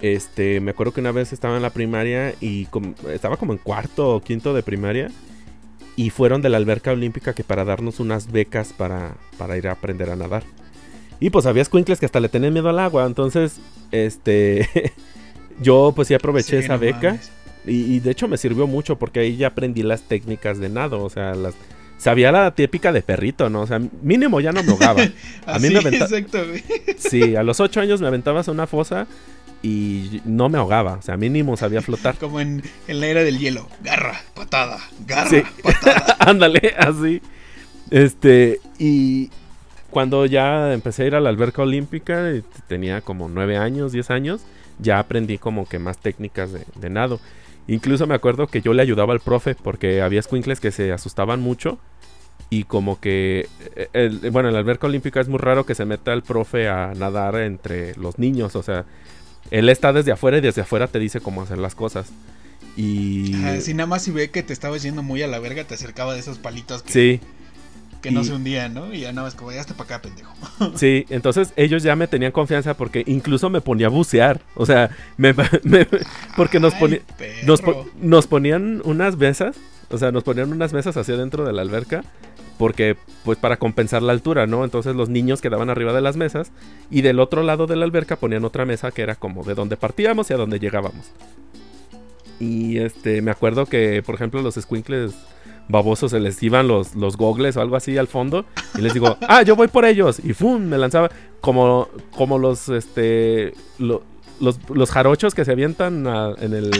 [0.00, 3.58] este, me acuerdo que una vez estaba en la primaria y com- estaba como en
[3.58, 5.10] cuarto o quinto de primaria
[5.96, 9.72] y fueron de la alberca olímpica que para darnos unas becas para, para ir a
[9.72, 10.42] aprender a nadar.
[11.20, 13.58] Y pues había escuincles que hasta le tenían miedo al agua, entonces,
[13.92, 14.68] este,
[15.60, 17.18] yo pues sí aproveché Sí, esa no beca.
[17.64, 21.10] Y, de hecho me sirvió mucho porque ahí ya aprendí las técnicas de nado, o
[21.10, 21.54] sea, las...
[21.96, 23.60] Sabía la típica de perrito, ¿no?
[23.60, 25.04] O sea, mínimo ya no me ahogaba.
[25.46, 26.10] A mí me aventaba...
[26.98, 29.06] Sí, a los ocho años me aventabas a una fosa
[29.62, 30.94] y no me ahogaba.
[30.94, 32.16] O sea, mínimo sabía flotar.
[32.16, 33.68] Como en, la era del hielo.
[33.84, 36.16] Garra, patada, garra, patada.
[36.18, 37.22] Ándale, así.
[37.90, 39.30] Este, y
[39.90, 44.10] cuando ya empecé a ir a la alberca olímpica, eh, tenía como nueve años, diez
[44.10, 44.40] años,
[44.82, 47.20] ya aprendí como que más técnicas de, nado.
[47.68, 51.40] Incluso me acuerdo que yo le ayudaba al profe porque había squinkles que se asustaban
[51.40, 51.78] mucho
[52.50, 56.12] y como que, eh, bueno, en la alberca olímpica es muy raro que se meta
[56.12, 58.84] el profe a nadar entre los niños, o sea,
[59.50, 62.12] él está desde afuera y desde afuera te dice cómo hacer las cosas.
[62.76, 63.34] Y.
[63.60, 66.14] si nada más si ve que te estabas yendo muy a la verga, te acercaba
[66.14, 67.20] de esos palitos que, sí.
[68.02, 68.92] Que no se hundían, ¿no?
[68.92, 70.34] Y ya nada más como, ya hasta para acá, pendejo.
[70.76, 74.40] Sí, entonces ellos ya me tenían confianza porque incluso me ponía a bucear.
[74.54, 75.34] O sea, me,
[76.36, 76.74] porque nos,
[78.00, 79.56] nos ponían unas mesas.
[79.90, 82.02] O sea, nos ponían unas mesas hacia dentro de la alberca
[82.58, 84.64] porque pues para compensar la altura, ¿no?
[84.64, 86.52] Entonces los niños quedaban arriba de las mesas
[86.90, 89.76] y del otro lado de la alberca ponían otra mesa que era como de donde
[89.76, 91.10] partíamos y a donde llegábamos.
[92.38, 95.12] Y este, me acuerdo que, por ejemplo, los squinkles
[95.68, 98.44] babosos se les iban los, los gogles o algo así al fondo
[98.76, 100.62] y les digo, ah, yo voy por ellos y ¡fum!
[100.62, 104.00] me lanzaba como, como los, este, los,
[104.40, 106.06] los jarochos que se avientan
[106.40, 106.70] en el,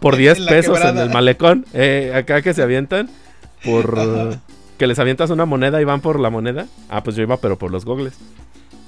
[0.00, 3.08] por 10 pesos en el malecón, eh, acá que se avientan
[3.64, 3.96] por
[4.78, 6.66] que les avientas una moneda y van por la moneda.
[6.88, 8.14] Ah, pues yo iba, pero por los gogles.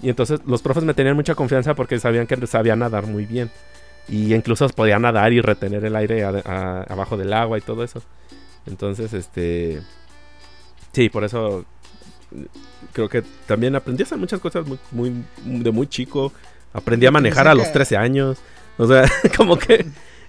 [0.02, 3.50] Y entonces los profes me tenían mucha confianza porque sabían que sabía nadar muy bien.
[4.08, 8.02] Y incluso podía nadar y retener el aire abajo del agua y todo eso.
[8.66, 9.80] Entonces, este.
[10.92, 11.64] Sí, por eso
[12.92, 16.32] creo que también aprendí a hacer muchas cosas muy, muy, de muy chico.
[16.72, 18.38] Aprendí a manejar a los 13 años.
[18.78, 19.04] O sea,
[19.36, 19.86] como que.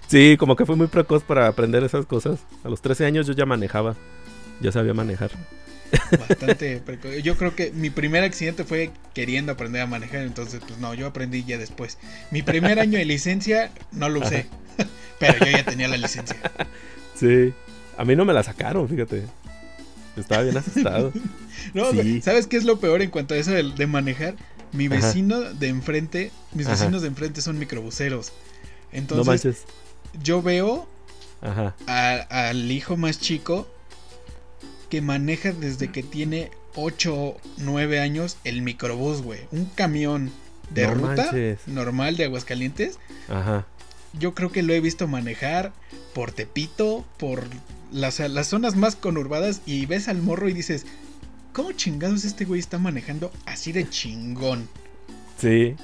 [0.08, 2.40] Sí, como que fue muy precoz para aprender esas cosas.
[2.64, 3.96] A los 13 años yo ya manejaba
[4.62, 5.30] ya sabía manejar.
[6.10, 6.82] Bastante.
[7.22, 11.06] Yo creo que mi primer accidente fue queriendo aprender a manejar, entonces pues no, yo
[11.06, 11.98] aprendí ya después.
[12.30, 14.46] Mi primer año de licencia no lo usé,
[15.18, 16.36] pero yo ya tenía la licencia.
[17.14, 17.52] Sí,
[17.96, 19.24] a mí no me la sacaron, fíjate.
[20.16, 21.12] Estaba bien asustado.
[21.74, 21.86] no,
[22.22, 24.34] ¿sabes qué es lo peor en cuanto a eso de, manejar?
[24.72, 28.32] Mi vecino de enfrente, mis vecinos de enfrente son microbuseros.
[28.90, 29.64] Entonces,
[30.22, 30.86] yo veo
[31.86, 33.66] al hijo más chico
[34.88, 39.40] que maneja desde que tiene 8 o 9 años el microbús, güey.
[39.50, 40.30] Un camión
[40.70, 41.30] de ruta
[41.66, 42.98] normal de Aguascalientes.
[43.28, 43.66] Ajá.
[44.18, 45.72] Yo creo que lo he visto manejar
[46.14, 47.44] por Tepito, por
[47.92, 50.86] las, las zonas más conurbadas y ves al morro y dices,
[51.52, 54.68] ¿cómo chingados este güey está manejando así de chingón?
[55.38, 55.76] Sí.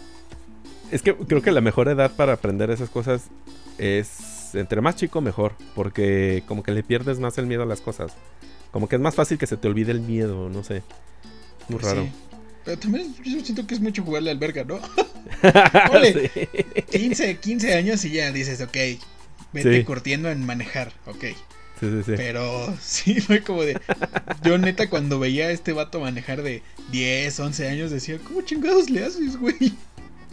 [0.91, 3.25] Es que creo que la mejor edad para aprender esas cosas
[3.79, 7.81] es entre más chico mejor, porque como que le pierdes más el miedo a las
[7.81, 8.13] cosas.
[8.71, 10.83] Como que es más fácil que se te olvide el miedo, no sé.
[11.69, 12.07] Muy raro.
[12.69, 14.79] Pero también yo siento que es mucho jugarle al verga, ¿no?
[16.93, 18.77] 15, 15 años y ya dices, ok,
[19.55, 21.25] vete curtiendo en manejar, ok.
[21.81, 22.13] Sí, sí, sí.
[22.15, 23.81] Pero sí, fue como de.
[24.43, 28.91] Yo, neta, cuando veía a este vato manejar de 10, 11 años, decía, ¿cómo chingados
[28.91, 29.73] le haces, güey?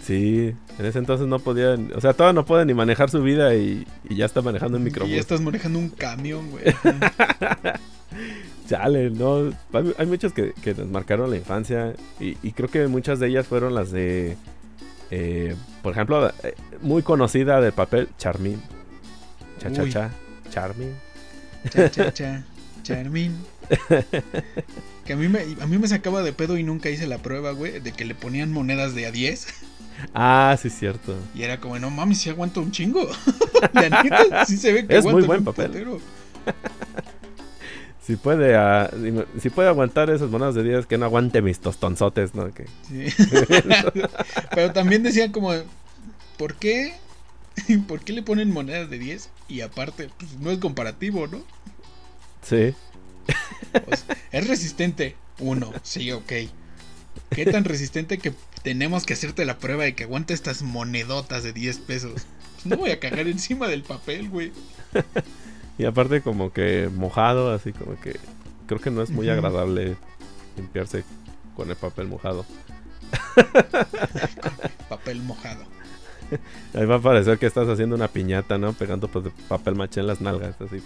[0.03, 1.93] Sí, en ese entonces no podían.
[1.95, 5.09] O sea, todavía no puede ni manejar su vida y, ya está manejando un microbús.
[5.09, 6.65] Y ya estás manejando un camión, güey.
[8.67, 9.51] Chale, no.
[9.97, 11.93] Hay muchas que, nos marcaron la infancia.
[12.19, 14.37] Y, creo que muchas de ellas fueron las de.
[15.11, 18.61] Eh, por ejemplo, eh, muy conocida del papel Charmin.
[19.59, 20.11] Cha cha cha.
[20.49, 20.93] Charmin.
[21.69, 22.43] Cha cha cha.
[22.83, 23.35] Charmin.
[25.05, 27.51] que a mí, me, a mí me sacaba de pedo y nunca hice la prueba,
[27.51, 29.47] güey, de que le ponían monedas de a 10.
[30.13, 31.15] Ah, sí, es cierto.
[31.33, 33.07] Y era como, no mames, si aguanto un chingo.
[33.73, 35.99] La sí se ve que es muy buen papel.
[38.05, 38.91] Si puede, ah,
[39.41, 42.53] si puede aguantar esas monedas de 10, que no aguante mis tostonzotes, ¿no?
[42.53, 42.67] Que...
[42.87, 43.07] Sí.
[44.53, 45.51] Pero también decían como,
[46.37, 46.93] ¿por qué?
[47.87, 49.29] ¿Por qué le ponen monedas de 10?
[49.47, 51.41] Y aparte, pues no es comparativo, ¿no?
[52.43, 52.75] Sí.
[53.85, 55.15] Pues, es resistente.
[55.39, 56.31] Uno, sí, ok.
[57.31, 61.53] ¿Qué tan resistente que tenemos que hacerte la prueba de que aguante estas monedotas de
[61.53, 62.27] 10 pesos?
[62.53, 64.51] Pues no voy a cagar encima del papel, güey.
[65.77, 68.17] Y aparte como que mojado, así como que
[68.67, 69.97] creo que no es muy agradable
[70.55, 71.03] limpiarse
[71.55, 72.45] con el papel mojado.
[74.89, 75.65] papel mojado.
[76.73, 78.73] Ahí va a parecer que estás haciendo una piñata, ¿no?
[78.73, 80.81] Pegando pues, papel maché en las nalgas, así.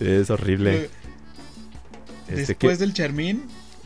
[0.00, 0.90] es horrible.
[2.28, 3.42] Este, Después del Charmín,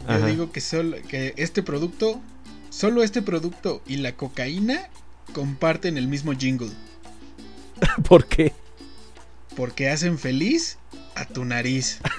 [0.09, 2.21] yo digo que, solo, que este producto,
[2.71, 4.89] solo este producto y la cocaína
[5.33, 6.71] comparten el mismo jingle.
[8.09, 8.53] ¿Por qué?
[9.57, 10.79] Porque hacen feliz
[11.15, 12.01] a tu nariz.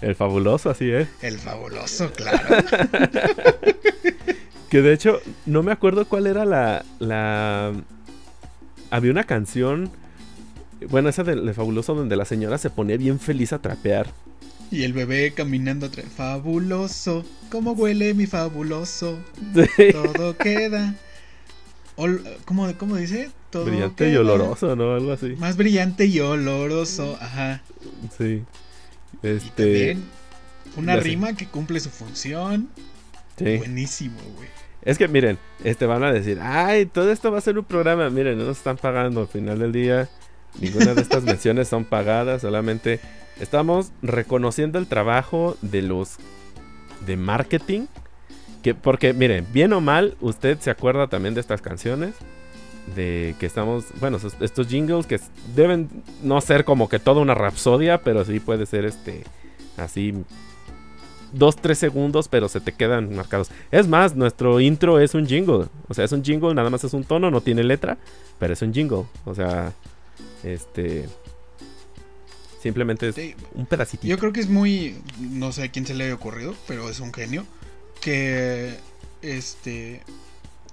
[0.00, 1.08] El fabuloso, así es.
[1.22, 2.38] El fabuloso, claro.
[4.70, 6.84] que de hecho, no me acuerdo cuál era la.
[6.98, 7.72] la...
[8.90, 9.90] Había una canción.
[10.88, 14.06] Bueno, esa del fabuloso donde la señora se ponía bien feliz a trapear.
[14.70, 16.06] Y el bebé caminando atrás.
[16.14, 17.24] Fabuloso.
[17.50, 19.18] ¿Cómo huele mi fabuloso?
[19.92, 20.94] Todo queda.
[22.44, 23.30] ¿Cómo, ¿Cómo dice?
[23.50, 24.94] Todo brillante y oloroso, ¿no?
[24.94, 25.34] Algo así.
[25.38, 27.18] Más brillante y oloroso.
[27.20, 27.62] Ajá.
[28.16, 28.42] Sí.
[29.22, 29.50] Este.
[29.56, 30.18] también
[30.76, 32.68] una rima que cumple su función.
[33.36, 33.56] Sí.
[33.56, 34.48] Buenísimo, güey.
[34.82, 38.08] Es que miren, este van a decir, ay, todo esto va a ser un programa.
[38.10, 40.08] Miren, no nos están pagando al final del día.
[40.60, 43.00] Ninguna de estas menciones son pagadas, solamente
[43.40, 46.16] estamos reconociendo el trabajo de los
[47.06, 47.86] de marketing.
[48.62, 52.14] Que, porque, miren, bien o mal, usted se acuerda también de estas canciones.
[52.94, 55.20] De que estamos, bueno, estos jingles que
[55.54, 55.90] deben
[56.22, 59.24] no ser como que toda una rapsodia, pero sí puede ser este,
[59.76, 60.14] así,
[61.32, 63.50] dos, tres segundos, pero se te quedan marcados.
[63.70, 65.66] Es más, nuestro intro es un jingle.
[65.88, 67.98] O sea, es un jingle, nada más es un tono, no tiene letra,
[68.38, 69.04] pero es un jingle.
[69.24, 69.72] O sea,
[70.42, 71.08] este.
[72.60, 74.06] Simplemente es un pedacito.
[74.06, 74.96] Yo creo que es muy.
[75.20, 77.44] No sé a quién se le haya ocurrido, pero es un genio.
[78.00, 78.74] Que.
[79.22, 80.02] Este.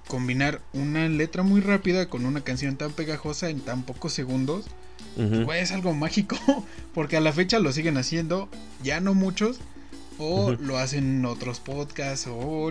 [0.08, 4.66] Combinar una letra muy rápida con una canción tan pegajosa en tan pocos segundos.
[5.16, 6.36] es algo mágico.
[6.94, 8.48] Porque a la fecha lo siguen haciendo.
[8.82, 9.58] Ya no muchos.
[10.18, 12.28] O lo hacen otros podcasts.
[12.30, 12.70] O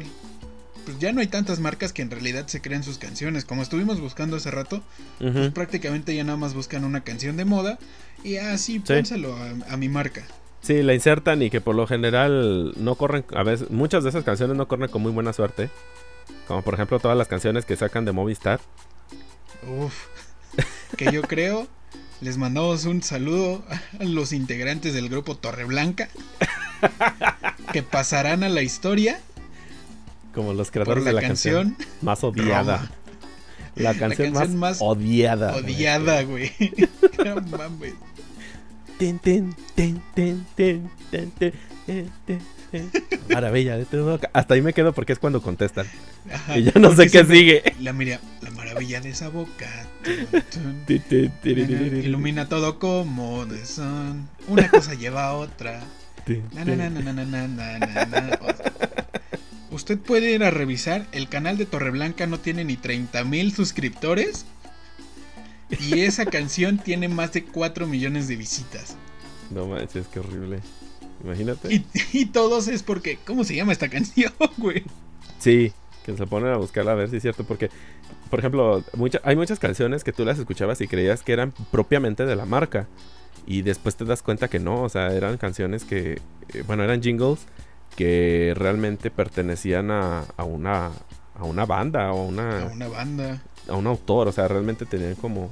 [0.85, 3.43] pues ya no hay tantas marcas que en realidad se crean sus canciones.
[3.43, 4.81] Como estuvimos buscando hace rato,
[5.17, 7.79] pues prácticamente ya nada más buscan una canción de moda
[8.23, 8.93] y así sí,
[9.67, 10.23] a, mi marca.
[10.65, 14.23] Sí, la insertan y que por lo general no corren, a veces, muchas de esas
[14.23, 15.69] canciones no corren con muy buena suerte.
[16.47, 18.59] Como por ejemplo todas las canciones que sacan de Movistar.
[19.67, 19.93] Uf,
[20.97, 21.67] que yo creo,
[22.19, 23.63] les mandamos un saludo
[23.99, 26.09] a los integrantes del grupo Torreblanca,
[27.71, 29.19] que pasarán a la historia
[30.33, 32.91] como los creadores de la canción, más odiada.
[33.75, 35.55] La canción, más, odiada.
[35.55, 36.51] Odiada, güey.
[43.29, 44.29] Maravilla de tu boca.
[44.33, 45.87] Hasta ahí me quedo porque es cuando contestan.
[46.55, 47.63] y ya no sé qué sigue.
[47.79, 49.69] La, mira, la maravilla de esa boca.
[51.43, 54.29] Ilumina todo como de son.
[54.47, 55.81] Una cosa lleva a otra.
[59.71, 64.45] Usted puede ir a revisar, el canal de Torreblanca no tiene ni 30 mil suscriptores
[65.69, 68.95] y esa canción tiene más de 4 millones de visitas.
[69.51, 70.59] No manches, qué horrible.
[71.23, 71.83] Imagínate.
[72.13, 74.83] Y, todos es porque, ¿cómo se llama esta canción, güey?
[75.39, 75.73] Sí,
[76.05, 77.69] que se ponen a buscarla a ver si es cierto, porque,
[78.29, 78.83] por ejemplo,
[79.23, 82.87] hay muchas canciones que tú las escuchabas y creías que eran propiamente de la marca.
[83.47, 86.19] Y después te das cuenta que no, o sea, eran canciones que,
[86.53, 87.45] eh, bueno, eran jingles
[87.95, 90.91] que realmente pertenecían a, a, una
[91.35, 94.85] a una banda o a una a una banda a un autor o sea realmente
[94.85, 95.49] tenían como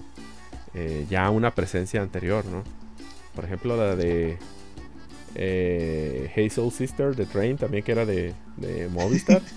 [0.73, 2.63] eh, ya una presencia anterior no
[3.35, 4.37] por ejemplo la de
[5.35, 9.41] eh, Hey Soul Sister de Train también que era de, de Movistar.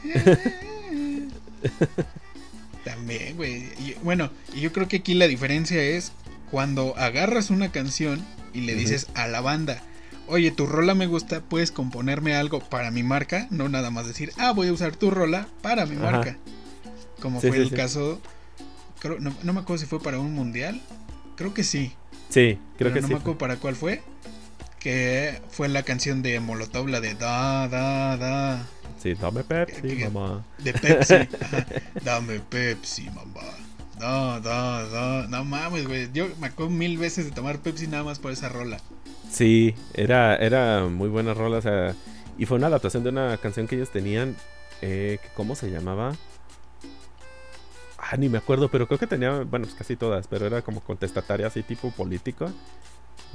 [2.84, 3.64] También güey.
[4.02, 6.12] Bueno y yo creo que aquí la diferencia es
[6.50, 9.80] cuando agarras una canción y le dices a la banda,
[10.30, 14.32] oye, tu rola me gusta, puedes componerme algo para mi marca, no nada más decir,
[14.38, 16.36] ah, voy a usar tu rola para mi marca.
[17.20, 18.20] Como fue el caso,
[19.18, 20.80] no, me acuerdo si fue para un mundial,
[21.36, 21.92] creo que sí.
[22.28, 23.12] Sí, creo que no sí.
[23.12, 24.02] No me acuerdo para cuál fue,
[24.78, 28.66] que fue la canción de Molotov, la de da, da, da.
[29.02, 30.44] Sí, dame Pepsi, mamá.
[30.58, 31.14] De Pepsi,
[32.04, 33.42] dame Pepsi, mamá.
[33.98, 36.10] No, no, no, no mames, güey.
[36.12, 38.78] Yo me acuerdo mil veces de tomar Pepsi nada más por esa rola.
[39.30, 41.94] Sí, era, era muy buena rola, o sea,
[42.36, 44.36] y fue una adaptación de una canción que ellos tenían,
[44.82, 46.14] eh, ¿cómo se llamaba?
[47.98, 50.80] Ah, ni me acuerdo, pero creo que tenía, bueno, pues casi todas, pero era como
[50.80, 52.50] contestataria así tipo político,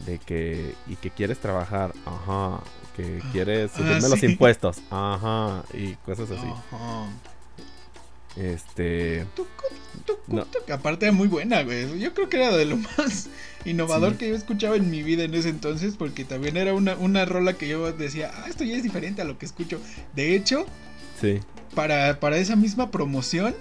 [0.06, 2.60] de que, y que quieres trabajar, ajá,
[2.96, 6.48] que quieres ah, subirme los impuestos, ajá, y cosas así.
[6.48, 7.08] Ajá.
[8.36, 9.26] Este.
[10.72, 12.00] Aparte, muy buena, güey.
[12.00, 13.30] Yo creo que era de lo más
[13.66, 17.26] innovador que yo escuchaba en mi vida en ese entonces, porque también era una, una
[17.26, 19.80] rola que yo decía, ah, esto ya es diferente a lo que escucho.
[20.16, 20.66] De hecho,
[21.20, 21.40] sí.
[21.74, 23.56] para, para esa misma promoción,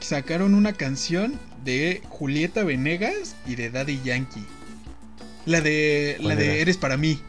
[0.00, 4.44] sacaron una canción de Julieta Venegas y de Daddy Yankee.
[5.46, 7.20] La de, la de Eres para mí.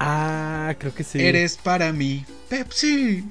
[0.00, 1.20] Ah, creo que sí.
[1.20, 3.24] Eres para mí, Pepsi.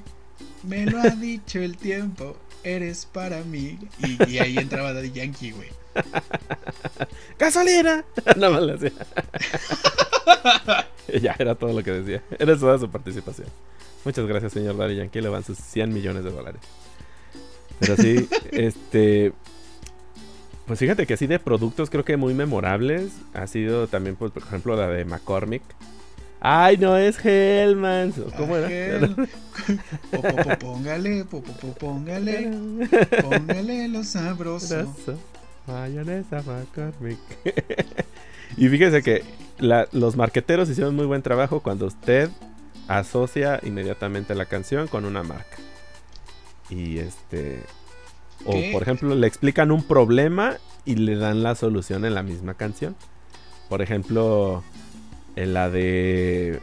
[0.62, 3.78] Me lo ha dicho el tiempo, eres para mí.
[3.98, 5.68] Y, y ahí entraba Daddy Yankee, güey.
[7.38, 8.04] ¡Gasolina!
[8.36, 8.92] Nada más le hacía.
[11.20, 12.22] ya, era todo lo que decía.
[12.38, 13.48] Era toda su participación.
[14.04, 15.20] Muchas gracias, señor Daddy Yankee.
[15.20, 16.60] Le van sus 100 millones de dólares.
[17.78, 19.32] Pero sí, este.
[20.66, 24.42] Pues fíjate que así de productos creo que muy memorables ha sido también, pues, por
[24.42, 25.62] ejemplo, la de McCormick.
[26.40, 28.12] Ay, no es Hellman.
[28.36, 28.70] ¿Cómo era?
[28.70, 29.28] Hell.
[30.10, 32.50] Po, po, po, póngale, po, po, po, póngale,
[33.20, 34.76] póngale lo sabroso.
[34.76, 35.18] Brazo,
[35.70, 37.18] Mayonesa McCormick.
[38.56, 39.22] y fíjese que
[39.58, 42.30] la- los marqueteros hicieron muy buen trabajo cuando usted
[42.88, 45.56] asocia inmediatamente la canción con una marca.
[46.68, 47.60] Y este.
[48.44, 48.70] O ¿Qué?
[48.72, 52.96] por ejemplo, le explican un problema y le dan la solución en la misma canción.
[53.68, 54.62] Por ejemplo,
[55.36, 56.58] en la de.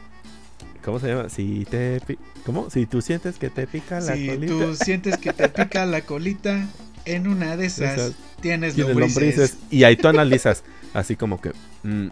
[0.84, 1.28] ¿Cómo se llama?
[1.28, 2.00] Si te.
[2.44, 2.70] ¿Cómo?
[2.70, 4.52] Si tú sientes que te pica la Si colita.
[4.52, 6.66] tú sientes que te pica la colita,
[7.14, 9.14] en una de esas, Esas tienes Tienes lombrices.
[9.16, 9.56] lombrices.
[9.70, 10.62] Y ahí tú analizas,
[10.94, 12.08] así como que, mm,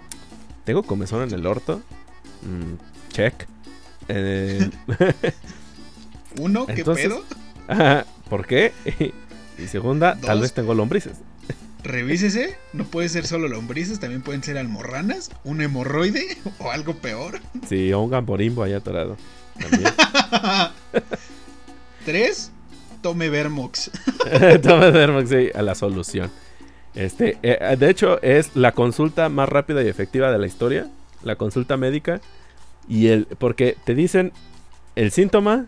[0.65, 1.83] ¿tengo comezón en el orto?
[2.43, 3.47] Mm, check.
[4.09, 4.69] Eh,
[6.39, 7.25] Uno, ¿qué Entonces- pedo?
[7.69, 8.73] ajá, ¿Por qué?
[9.59, 11.19] y segunda, tal vez tengo lombrices.
[11.85, 17.41] Revísese, no puede ser solo lombrices, también pueden ser almorranas, un hemorroide o algo peor.
[17.69, 19.17] Sí, o un gamborimbo ahí atorado.
[19.61, 19.93] También.
[22.05, 22.51] Tres,
[23.07, 23.91] tome Vermox.
[24.63, 26.31] Toma Dermox, sí, a la solución.
[26.95, 30.89] Este, eh, de hecho, es la consulta más rápida y efectiva de la historia.
[31.23, 32.21] La consulta médica.
[32.89, 33.27] Y el.
[33.27, 34.33] Porque te dicen
[34.97, 35.67] el síntoma,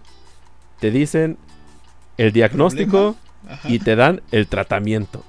[0.80, 1.36] te dicen
[2.16, 3.16] el diagnóstico
[3.64, 5.24] y te dan el tratamiento.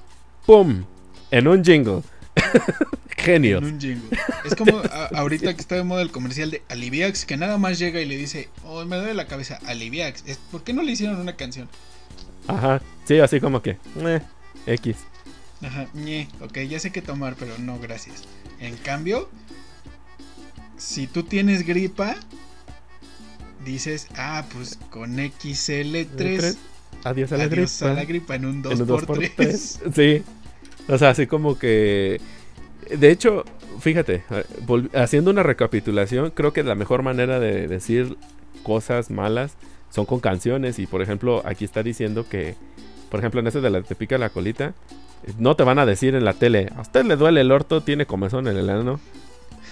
[0.48, 0.86] ¡Pum!
[1.30, 2.02] En un jingle.
[3.18, 3.58] Genio.
[3.60, 4.18] En un jingle.
[4.46, 7.78] Es como a- ahorita que está de moda el comercial de Aliviax, que nada más
[7.78, 10.24] llega y le dice, oh, me duele la cabeza, Aliviax.
[10.52, 11.68] ¿Por qué no le hicieron una canción?
[12.50, 12.82] Ajá.
[13.06, 13.78] Sí, así como que.
[13.98, 14.22] eh,
[14.66, 14.98] X.
[15.62, 18.24] Ajá, ñe, ok, ya sé qué tomar, pero no, gracias.
[18.60, 19.30] En cambio,
[20.78, 22.16] si tú tienes gripa,
[23.66, 26.58] dices, ah, pues con XL3, Tres.
[27.04, 27.92] Adiós a la adiós gripa.
[27.92, 29.36] a la gripa en un En un 2x3.
[29.36, 29.94] 2x3.
[29.94, 30.24] Sí.
[30.88, 32.20] O sea, así como que.
[32.90, 33.44] De hecho,
[33.80, 34.24] fíjate,
[34.96, 38.18] haciendo una recapitulación, creo que la mejor manera de decir
[38.64, 39.54] cosas malas
[39.90, 40.80] son con canciones.
[40.80, 42.56] Y por ejemplo, aquí está diciendo que,
[43.10, 44.74] por ejemplo, en ese de la te pica la colita,
[45.38, 48.06] no te van a decir en la tele, a usted le duele el orto, tiene
[48.06, 49.00] comezón en el ano.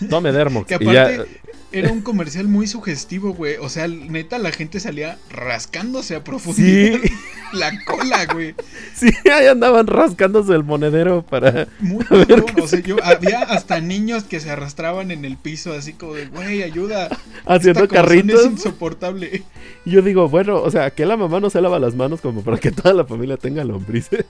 [0.10, 0.67] Tome Dermox.
[0.77, 1.27] Que ya, aparte-
[1.71, 3.57] Era un comercial muy sugestivo, güey.
[3.57, 7.12] O sea, neta, la gente salía rascándose a profundidad Sí.
[7.53, 8.55] la cola, güey.
[8.95, 11.67] sí, ahí andaban rascándose el monedero para.
[11.79, 12.45] Muy cabrón.
[12.62, 16.27] O sea, yo había hasta niños que se arrastraban en el piso, así como de,
[16.27, 17.10] güey, ayuda.
[17.45, 18.39] Haciendo carritos.
[18.45, 19.43] Es insoportable.
[19.86, 22.43] Y yo digo, bueno, o sea, que la mamá no se lava las manos como
[22.43, 24.25] para que toda la familia tenga lombrices.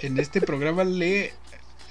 [0.00, 1.32] En este programa le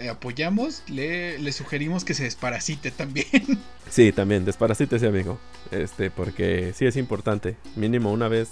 [0.09, 3.27] apoyamos, le, le sugerimos que se desparasite también.
[3.89, 5.37] Sí, también, desparasítese, amigo.
[5.69, 7.57] Este, porque sí es importante.
[7.75, 8.49] Mínimo una vez.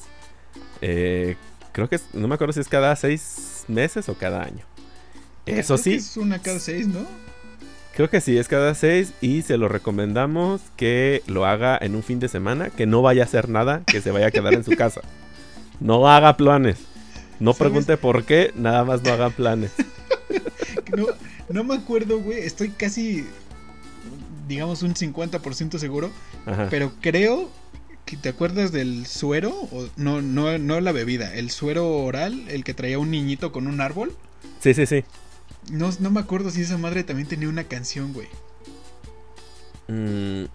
[0.82, 1.38] eh,
[1.72, 4.66] creo que es, no me acuerdo si es cada seis meses o cada año.
[5.46, 7.06] Eso Creo que sí, Es una cada seis, ¿no?
[7.96, 9.14] creo que sí, es cada seis.
[9.22, 12.70] Y se lo recomendamos que lo haga en un fin de semana.
[12.70, 15.02] Que no vaya a hacer nada, que se vaya a quedar en su casa.
[15.80, 16.78] No haga planes.
[17.40, 17.60] No ¿Sabes?
[17.72, 19.72] pregunte por qué, nada más no hagan planes.
[20.96, 21.06] No,
[21.50, 22.40] no me acuerdo, güey.
[22.40, 23.26] Estoy casi,
[24.48, 26.12] digamos, un 50% seguro.
[26.46, 26.68] Ajá.
[26.70, 27.50] Pero creo
[28.06, 29.50] que te acuerdas del suero.
[29.50, 31.34] O, no, no, no la bebida.
[31.36, 34.16] El suero oral, el que traía un niñito con un árbol.
[34.62, 35.04] Sí, sí, sí.
[35.72, 38.28] No, no me acuerdo si esa madre también tenía una canción, güey.
[39.88, 40.46] Mm,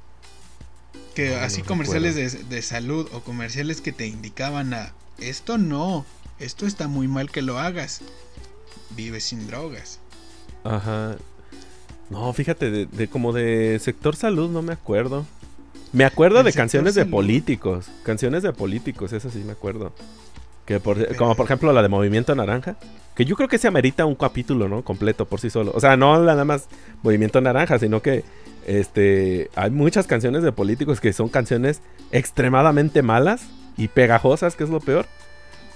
[1.14, 5.58] Que No, así no comerciales de, de salud o comerciales que te indicaban a esto
[5.58, 6.04] no,
[6.38, 8.00] esto está muy mal que lo hagas.
[8.96, 10.00] Vive sin drogas.
[10.64, 11.16] Ajá.
[12.10, 15.24] No, fíjate, de, de como de sector salud no me acuerdo.
[15.92, 17.86] Me acuerdo de canciones de políticos.
[18.02, 19.92] Canciones de políticos, eso sí me acuerdo.
[20.66, 22.76] Que por, Pero- como por ejemplo la de Movimiento Naranja.
[23.14, 24.82] Que yo creo que se amerita un capítulo, ¿no?
[24.82, 25.70] Completo por sí solo.
[25.74, 26.66] O sea, no nada más
[27.02, 28.24] Movimiento Naranja, sino que
[28.66, 33.42] este hay muchas canciones de políticos que son canciones extremadamente malas
[33.76, 35.06] y pegajosas, que es lo peor.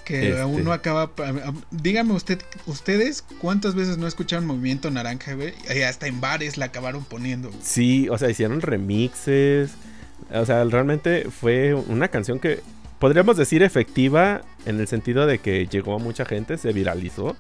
[0.09, 0.41] Que Este.
[0.41, 1.11] aún no acaba.
[1.71, 5.53] Dígame usted, ustedes, ¿cuántas veces no escucharon Movimiento Naranja, güey?
[5.75, 7.49] Y hasta en bares la acabaron poniendo.
[7.49, 7.61] güey.
[7.63, 9.73] Sí, o sea, hicieron remixes.
[10.33, 12.61] O sea, realmente fue una canción que
[12.99, 17.37] podríamos decir efectiva en el sentido de que llegó a mucha gente, se viralizó.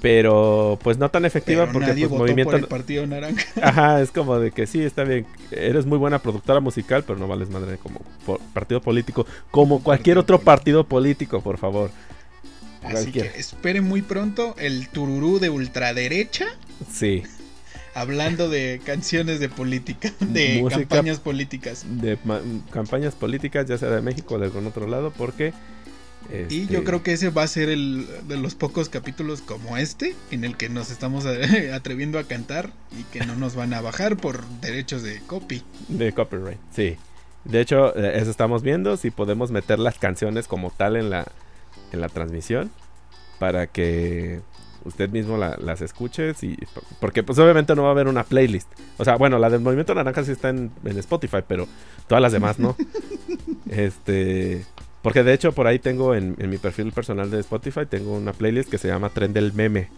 [0.00, 3.44] Pero pues no tan efectiva Pero porque nadie pues, votó movimiento por el Partido Naranja.
[3.62, 5.26] Ajá, es como de que sí, está bien.
[5.50, 8.00] Eres muy buena productora musical, pero no vales madre como
[8.54, 9.26] partido político.
[9.50, 10.44] Como cualquier partido otro político.
[10.44, 11.90] partido político, por favor.
[12.82, 16.46] Así que esperen muy pronto el tururú de ultraderecha
[16.90, 17.24] Sí.
[17.94, 21.84] hablando de canciones de política, de Música- campañas políticas.
[21.86, 22.16] De
[22.70, 25.52] campañas políticas, ya sea de México o de algún otro lado, porque.
[26.28, 29.76] Y este, yo creo que ese va a ser el de los pocos capítulos como
[29.76, 33.72] este en el que nos estamos eh, atreviendo a cantar y que no nos van
[33.74, 35.62] a bajar por derechos de copy.
[35.88, 36.96] De copyright, sí.
[37.44, 41.26] De hecho, eh, eso estamos viendo, si podemos meter las canciones como tal en la,
[41.92, 42.70] en la transmisión
[43.38, 44.40] para que
[44.84, 46.32] usted mismo la- las escuche.
[47.00, 48.68] porque pues obviamente no va a haber una playlist.
[48.98, 51.66] O sea, bueno, la del Movimiento Naranja sí está en, en Spotify, pero
[52.06, 52.76] todas las demás no.
[53.70, 54.64] este...
[55.02, 58.32] Porque de hecho por ahí tengo en, en mi perfil personal de Spotify, tengo una
[58.32, 59.88] playlist que se llama Tren del Meme.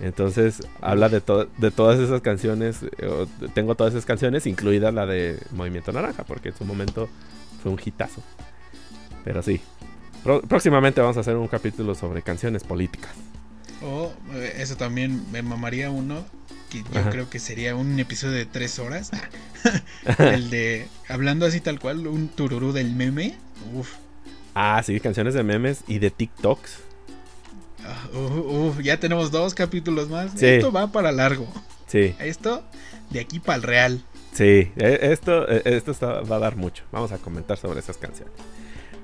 [0.00, 5.06] Entonces habla de, to- de todas esas canciones, eh, tengo todas esas canciones, incluida la
[5.06, 7.08] de Movimiento Naranja, porque en su momento
[7.62, 8.22] fue un hitazo.
[9.24, 9.60] Pero sí,
[10.22, 13.10] Pro- próximamente vamos a hacer un capítulo sobre canciones políticas.
[13.82, 16.24] O eh, eso también me mamaría uno,
[16.70, 17.10] que yo Ajá.
[17.10, 19.10] creo que sería un episodio de tres horas.
[20.18, 23.36] el de, hablando así tal cual, un tururú del meme.
[23.74, 23.90] Uf,
[24.60, 26.78] Ah, sí, canciones de memes y de TikToks.
[27.86, 30.32] ah, uf, uf, ya tenemos dos capítulos más.
[30.34, 30.46] Sí.
[30.46, 31.46] Esto va para largo.
[31.86, 32.64] Sí, Esto
[33.10, 34.02] de aquí para el real.
[34.32, 36.82] sí, e- esto, e- esto está- va a dar mucho.
[36.90, 38.34] Vamos a comentar sobre esas canciones.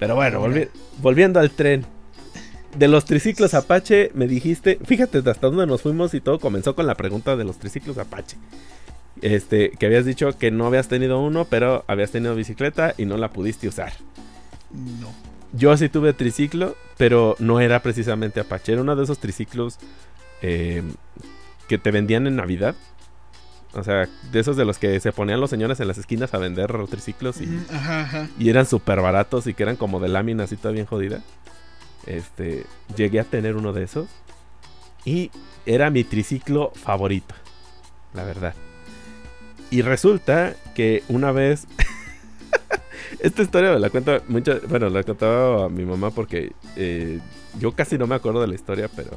[0.00, 0.68] Pero bueno, volvi-
[1.00, 1.86] volviendo al tren.
[2.76, 6.88] De los triciclos Apache, me dijiste, fíjate hasta dónde nos fuimos y todo comenzó con
[6.88, 8.36] la pregunta de los triciclos Apache.
[9.22, 13.16] Este, que habías dicho que no habías tenido uno, pero habías tenido bicicleta y no
[13.16, 13.92] la pudiste usar.
[15.00, 15.12] No.
[15.56, 18.72] Yo sí tuve triciclo, pero no era precisamente Apache.
[18.72, 19.78] Era uno de esos triciclos
[20.42, 20.82] eh,
[21.68, 22.74] que te vendían en Navidad.
[23.72, 26.38] O sea, de esos de los que se ponían los señores en las esquinas a
[26.38, 28.28] vender triciclos y, Ajá, ajá.
[28.38, 31.20] y eran súper baratos y que eran como de lámina así toda bien jodida.
[32.06, 32.64] Este,
[32.96, 34.08] llegué a tener uno de esos
[35.04, 35.30] y
[35.66, 37.34] era mi triciclo favorito,
[38.12, 38.54] la verdad.
[39.70, 41.66] Y resulta que una vez
[43.24, 47.20] esta historia me la cuenta mucho, bueno, la contaba a mi mamá porque eh,
[47.58, 49.12] yo casi no me acuerdo de la historia, pero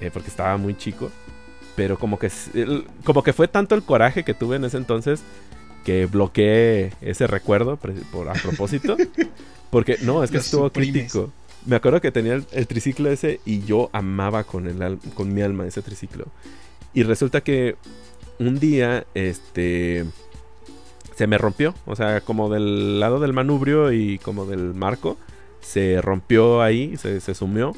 [0.00, 1.10] eh, porque estaba muy chico,
[1.76, 2.30] pero como que
[3.04, 5.20] como que fue tanto el coraje que tuve en ese entonces
[5.84, 8.96] que bloqueé ese recuerdo por a propósito,
[9.70, 10.92] porque no, es que estuvo suprimes.
[10.92, 11.30] crítico.
[11.66, 15.42] Me acuerdo que tenía el, el triciclo ese y yo amaba con el con mi
[15.42, 16.24] alma ese triciclo.
[16.94, 17.76] Y resulta que
[18.38, 20.06] un día este
[21.18, 25.18] se me rompió, o sea, como del lado del manubrio y como del marco,
[25.60, 27.74] se rompió ahí, se, se sumió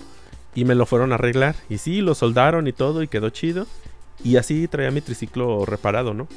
[0.54, 1.56] y me lo fueron a arreglar.
[1.68, 3.66] Y sí, lo soldaron y todo y quedó chido.
[4.22, 6.28] Y así traía mi triciclo reparado, ¿no?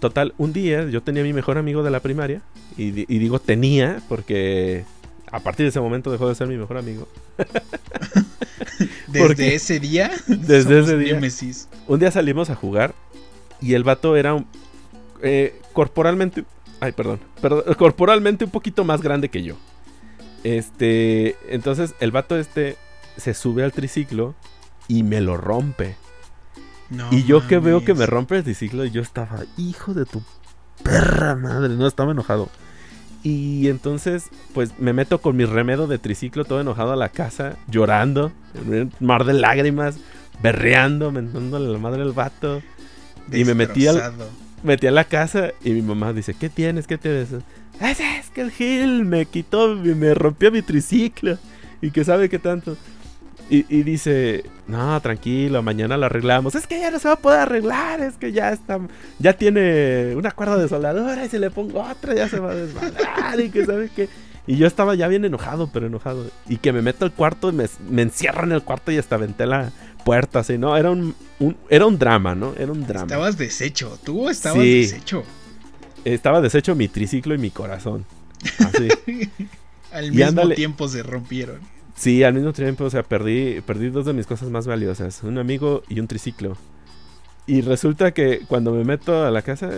[0.00, 2.42] Total, un día yo tenía a mi mejor amigo de la primaria.
[2.76, 4.84] Y, di- y digo tenía porque
[5.30, 7.08] a partir de ese momento dejó de ser mi mejor amigo.
[9.16, 10.10] ¿Por Desde ese día.
[10.26, 11.18] Desde ese día.
[11.88, 12.94] Un día salimos a jugar
[13.60, 14.46] y el vato era un-
[15.22, 16.44] eh, corporalmente,
[16.80, 19.56] ay, perdón, perdón, corporalmente un poquito más grande que yo.
[20.44, 22.76] Este, entonces el vato este
[23.16, 24.34] se sube al triciclo
[24.88, 25.96] y me lo rompe.
[26.90, 30.22] No y yo que veo que me rompe el triciclo, yo estaba, hijo de tu
[30.82, 32.48] perra madre, no estaba enojado.
[33.22, 37.56] Y entonces, pues me meto con mi remedo de triciclo todo enojado a la casa,
[37.68, 39.96] llorando, en un mar de lágrimas,
[40.42, 42.62] berreando, mentándole la madre al vato.
[43.30, 44.12] Y me metí al.
[44.62, 46.86] Metí a la casa y mi mamá dice, ¿qué tienes?
[46.86, 47.28] ¿Qué tienes?
[47.80, 51.38] Es, es que el Gil me quitó, me rompió mi triciclo.
[51.80, 52.76] Y que sabe qué tanto.
[53.50, 56.54] Y, dice, no, tranquilo, mañana lo arreglamos.
[56.54, 58.80] Es que ya no se va a poder arreglar, es que ya está,
[59.18, 62.54] ya tiene una cuerda de soldadura y si le pongo otra ya se va a
[62.54, 64.08] desmadrar y que sabe qué.
[64.46, 66.30] Y yo estaba ya bien enojado, pero enojado.
[66.48, 69.44] Y que me meto al cuarto me, me encierro en el cuarto y hasta aventé
[69.44, 69.70] la
[70.04, 70.76] puerta así, ¿no?
[70.76, 72.54] Era un, un- era un drama, ¿no?
[72.58, 73.06] Era un drama.
[73.06, 73.98] Estabas deshecho.
[74.04, 74.80] Tú estabas Sí.
[74.82, 75.22] deshecho.
[76.04, 78.04] Estaba deshecho mi triciclo y mi corazón.
[78.58, 78.88] Así.
[79.92, 80.54] Al Y mismo ándale.
[80.54, 81.60] tiempo se rompieron.
[81.94, 85.22] sí, al mismo tiempo, o sea, perdí, perdí dos de mis cosas más valiosas.
[85.22, 86.56] Un amigo y un triciclo.
[87.46, 89.68] Y resulta que cuando me meto a la casa,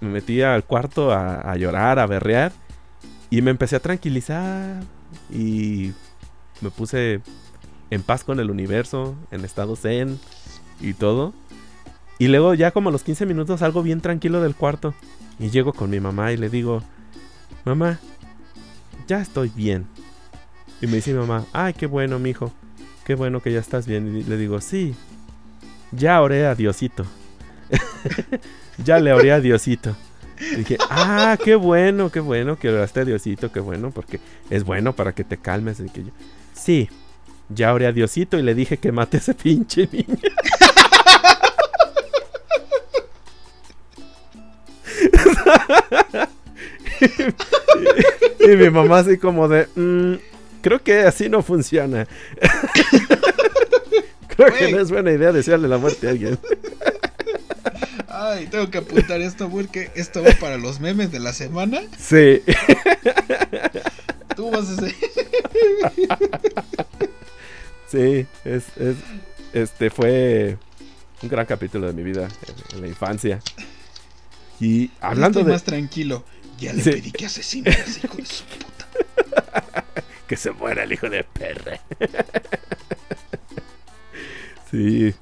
[0.00, 2.52] me metí al cuarto a, a llorar, a berrear.
[3.30, 4.82] Y me empecé a tranquilizar.
[5.32, 5.92] Y
[6.60, 7.20] me puse
[7.90, 10.18] en paz con el universo, en estado zen
[10.80, 11.34] y todo.
[12.18, 14.94] Y luego ya como a los 15 minutos salgo bien tranquilo del cuarto.
[15.38, 16.82] Y llego con mi mamá y le digo,
[17.64, 17.98] mamá,
[19.08, 19.86] ya estoy bien.
[20.80, 22.52] Y me dice mi mamá, ay, qué bueno, mijo.
[23.04, 24.16] Qué bueno que ya estás bien.
[24.16, 24.94] Y le digo, sí,
[25.92, 27.04] ya oré a Diosito.
[28.84, 29.96] ya le oré a Diosito.
[30.40, 34.64] Y dije, ah, qué bueno, qué bueno que oraste a Diosito, qué bueno, porque es
[34.64, 35.80] bueno para que te calmes.
[35.80, 36.10] Y que yo,
[36.54, 36.88] sí,
[37.54, 40.06] ya oré a Diosito y le dije que mate a ese pinche niño.
[48.40, 50.14] y, mi mamá así como de, mm,
[50.60, 52.06] creo que así no funciona.
[54.28, 56.38] creo que no es buena idea desearle la muerte a alguien.
[58.08, 61.80] Ay, tengo que apuntar esto porque esto va para los memes de la semana.
[61.98, 62.42] Sí.
[64.36, 64.94] Tú vas a ser.
[67.90, 68.96] Sí, es, es,
[69.52, 70.56] este fue
[71.22, 72.28] un gran capítulo de mi vida
[72.72, 73.40] en, la infancia.
[74.60, 75.52] Y hablando de.
[75.52, 76.24] más tranquilo.
[76.58, 78.86] Ya le pedí que asesine a ese hijo de su puta.
[80.28, 81.80] que se muera el hijo de perra.
[84.70, 85.14] sí.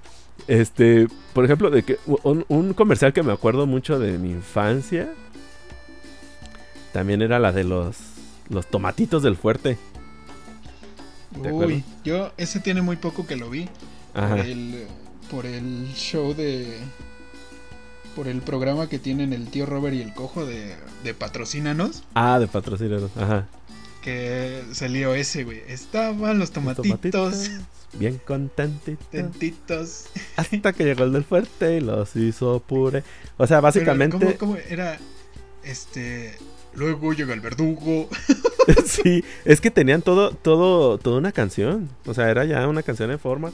[0.48, 5.08] Este, por ejemplo, de que un, comercial que me acuerdo mucho de mi infancia
[6.92, 7.96] también era la de los
[8.48, 9.78] los tomatitos del fuerte.
[11.36, 13.68] Uy, yo ese tiene muy poco que lo vi.
[14.14, 14.86] Por el,
[15.30, 16.78] por el show de
[18.18, 20.74] por el programa que tienen el tío Robert y el cojo de,
[21.04, 22.02] de Patrocínanos.
[22.14, 23.46] Ah, de Patrocínanos, ajá.
[24.02, 25.62] Que salió ese, güey.
[25.68, 27.48] Estaban los tomatitos.
[27.92, 29.06] bien contentitos.
[29.12, 30.06] Contentitos.
[30.36, 33.04] Hasta que llegó el del fuerte y los hizo pure.
[33.36, 34.18] O sea, básicamente.
[34.18, 34.98] ¿cómo, ¿Cómo era?
[35.62, 36.34] Este.
[36.74, 38.08] Luego llega el verdugo.
[38.86, 41.88] sí, es que tenían todo, todo, toda una canción.
[42.06, 43.52] O sea, era ya una canción en forma.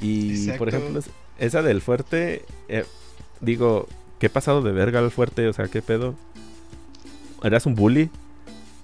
[0.00, 1.00] Y por ejemplo,
[1.38, 2.84] esa del fuerte, eh,
[3.40, 3.88] digo,
[4.18, 5.46] ¿qué pasado de verga el fuerte?
[5.48, 6.14] O sea, ¿qué pedo?
[7.42, 8.10] ¿Eras un bully?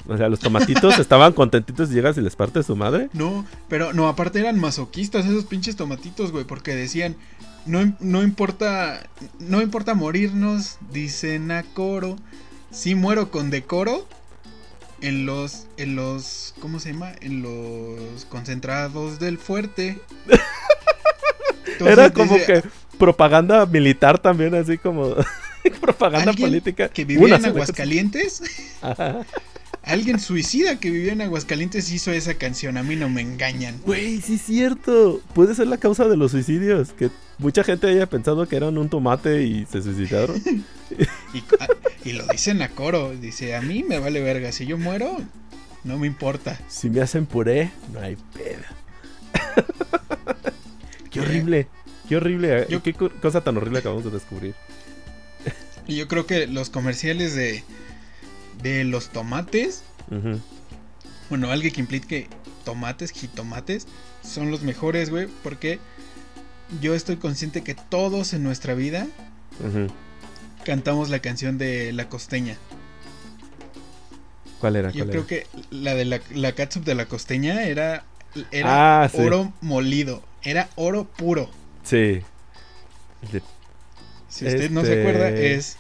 [0.06, 3.10] O sea, los tomatitos estaban contentitos y llegas y les parte su madre.
[3.12, 7.16] No, pero no, aparte eran masoquistas esos pinches tomatitos, güey, porque decían,
[7.66, 9.08] no, no importa,
[9.38, 12.16] no importa morirnos, dicen a coro,
[12.70, 14.06] si muero con decoro,
[15.00, 17.12] en los, en los, ¿cómo se llama?
[17.20, 19.98] En los concentrados del fuerte.
[21.80, 22.62] Era como que
[22.98, 25.14] propaganda militar también, así como
[25.80, 26.88] propaganda política.
[26.88, 28.42] Que vivía en Aguascalientes.
[29.88, 33.80] Alguien suicida que vivía en Aguascalientes hizo esa canción, a mí no me engañan.
[33.86, 35.22] Güey, sí es cierto.
[35.34, 36.92] Puede ser la causa de los suicidios.
[36.92, 37.08] Que
[37.38, 40.36] mucha gente haya pensado que eran un tomate y se suicidaron.
[41.32, 41.68] y, ah,
[42.04, 43.12] y, lo dicen a coro.
[43.12, 44.52] Dice, a mí me vale verga.
[44.52, 45.16] Si yo muero,
[45.84, 46.60] no me importa.
[46.68, 48.64] Si me hacen puré, no hay pedo.
[51.10, 51.66] qué horrible.
[52.10, 52.66] Qué horrible.
[52.68, 52.80] ¿eh?
[52.84, 54.54] qué cosa tan horrible acabamos de descubrir.
[55.86, 57.64] Y yo creo que los comerciales de
[58.62, 59.82] de los tomates.
[61.28, 62.28] Bueno, algo que implique
[62.64, 63.86] tomates, jitomates,
[64.22, 65.78] son los mejores, güey, porque
[66.80, 69.06] yo estoy consciente que todos en nuestra vida
[70.64, 72.56] cantamos la canción de La Costeña.
[74.60, 74.90] ¿Cuál era?
[74.90, 78.04] Yo creo que la de la, la catsup de La Costeña era,
[78.50, 81.50] era ah, oro molido, era oro puro.
[81.84, 82.22] Sí.
[84.28, 85.78] Si usted no se acuerda, este es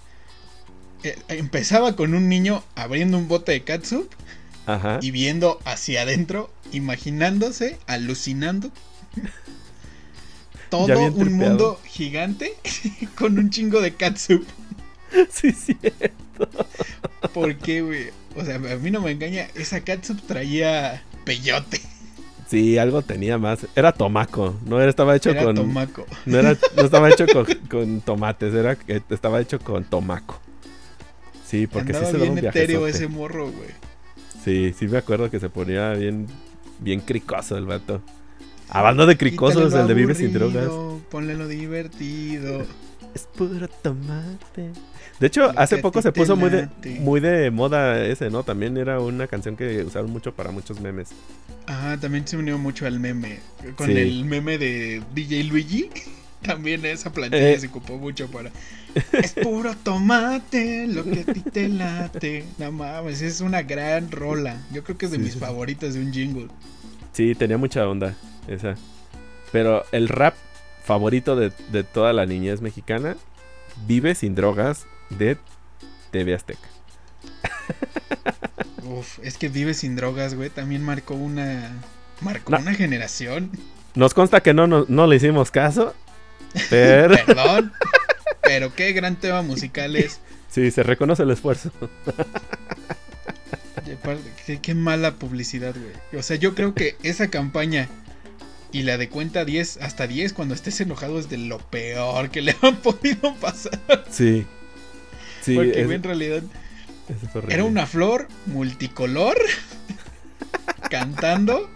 [1.04, 4.08] eh, empezaba con un niño abriendo un bote de catsup
[5.00, 8.70] y viendo hacia adentro, imaginándose, alucinando.
[10.70, 12.52] Todo un mundo gigante
[13.16, 14.44] con un chingo de catsup.
[15.30, 16.50] Sí, cierto.
[17.32, 18.10] ¿Por qué, güey?
[18.36, 21.80] O sea, a mí no me engaña, esa catsup traía peyote.
[22.46, 23.66] Sí, algo tenía más.
[23.74, 25.56] Era tomaco, no era, estaba hecho era con.
[25.56, 26.06] Tomaco.
[26.26, 28.76] No, era, no estaba hecho con, con tomates, era,
[29.08, 30.38] estaba hecho con tomaco.
[31.48, 33.70] Sí, porque sí se bien etéreo ese morro, güey.
[34.44, 36.26] Sí, sí me acuerdo que se ponía bien,
[36.78, 38.02] bien cricoso el vato.
[38.68, 40.68] Hablando de cricosos, el de Vive sin drogas.
[41.10, 42.66] Ponle lo divertido.
[43.14, 44.72] Es puro tomate.
[45.18, 46.68] De hecho, hace poco se puso muy de,
[47.00, 48.42] muy de moda ese, ¿no?
[48.42, 51.08] También era una canción que usaron mucho para muchos memes.
[51.66, 53.40] Ajá, también se unió mucho al meme.
[53.76, 55.88] Con el meme de DJ Luigi.
[56.42, 57.58] También esa plantilla eh.
[57.58, 58.50] se ocupó mucho para.
[59.12, 62.44] Es puro tomate, lo que a ti te late.
[62.58, 64.56] No mames, es una gran rola.
[64.72, 66.48] Yo creo que es de mis favoritas de un jingle.
[67.12, 68.16] Sí, tenía mucha onda
[68.46, 68.76] esa.
[69.50, 70.34] Pero el rap
[70.84, 71.50] favorito de,
[71.82, 73.16] toda la niñez mexicana,
[73.86, 75.36] Vive sin drogas de
[76.10, 76.68] TV Azteca.
[78.84, 81.72] Uf, es que Vive sin drogas, güey, también marcó una.
[82.20, 83.50] Marcó una generación.
[83.94, 85.94] Nos consta que no, no, no le hicimos caso
[86.70, 87.72] Perdón.
[88.42, 90.20] Pero qué gran tema musical es.
[90.50, 91.70] Sí, se reconoce el esfuerzo.
[94.46, 96.18] Qué, qué, mala publicidad, güey.
[96.18, 97.88] O sea, yo creo que esa campaña
[98.72, 102.42] Y la de cuenta 10 hasta 10 cuando estés enojado es de lo peor que
[102.42, 103.80] le han podido pasar.
[104.10, 104.46] Sí.
[105.42, 106.42] Sí, Porque es- en realidad
[107.48, 109.36] era una flor multicolor
[110.90, 111.70] cantando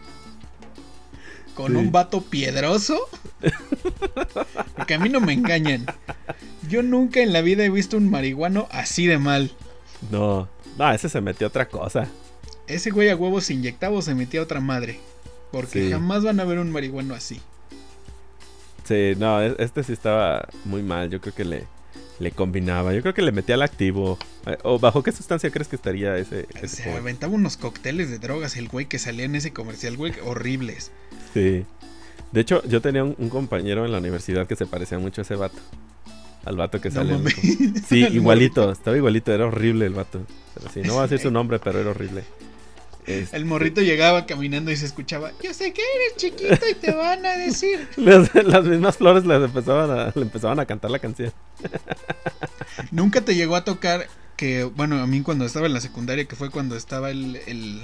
[1.55, 1.79] con Sí.
[1.79, 2.99] un vato piedroso.
[4.77, 5.87] Porque a mí no me engañan.
[6.69, 9.53] Yo nunca en la vida he visto un marihuano así de mal.
[10.11, 12.09] No, no, ese se metió otra cosa.
[12.67, 15.01] Ese güey a huevos se inyectaba o se metía a otra madre.
[15.51, 15.91] Porque Sí.
[15.91, 17.41] jamás van a ver un marihuano así.
[18.85, 21.11] Sí, no, e- este sí estaba muy mal.
[21.11, 21.65] Yo creo que le,
[22.19, 22.93] le combinaba.
[22.95, 24.19] Yo creo que le metía al activo.
[24.47, 26.47] Eh, ¿O bajo qué sustancia crees que estaría ese?
[26.55, 30.15] ese Se aventaba unos cócteles de drogas el güey que salía en ese comercial, güey,
[30.25, 30.91] horribles.
[31.35, 31.65] Sí.
[32.33, 35.25] De hecho, yo tenía un, un compañero en la universidad que se parecía mucho a
[35.25, 35.59] ese vato.
[36.45, 37.15] Al vato que No sale.
[37.15, 37.33] en com-
[37.89, 38.73] Sí, Al igualito.
[38.73, 39.33] Estaba igualito.
[39.33, 40.23] Era horrible el vato.
[40.55, 42.25] Pero sí, no voy a decir su nombre, pero era horrible.
[43.07, 46.93] Este, El morrito llegaba caminando y se escuchaba, yo sé que eres chiquito y te
[46.93, 47.89] van a decir.
[47.97, 51.33] Las, las mismas flores les empezaban a, le empezaban a cantar la canción.
[52.91, 54.07] Nunca te llegó a tocar
[54.37, 57.81] que, bueno, a mí cuando estaba en la secundaria, que fue cuando estaba el, el,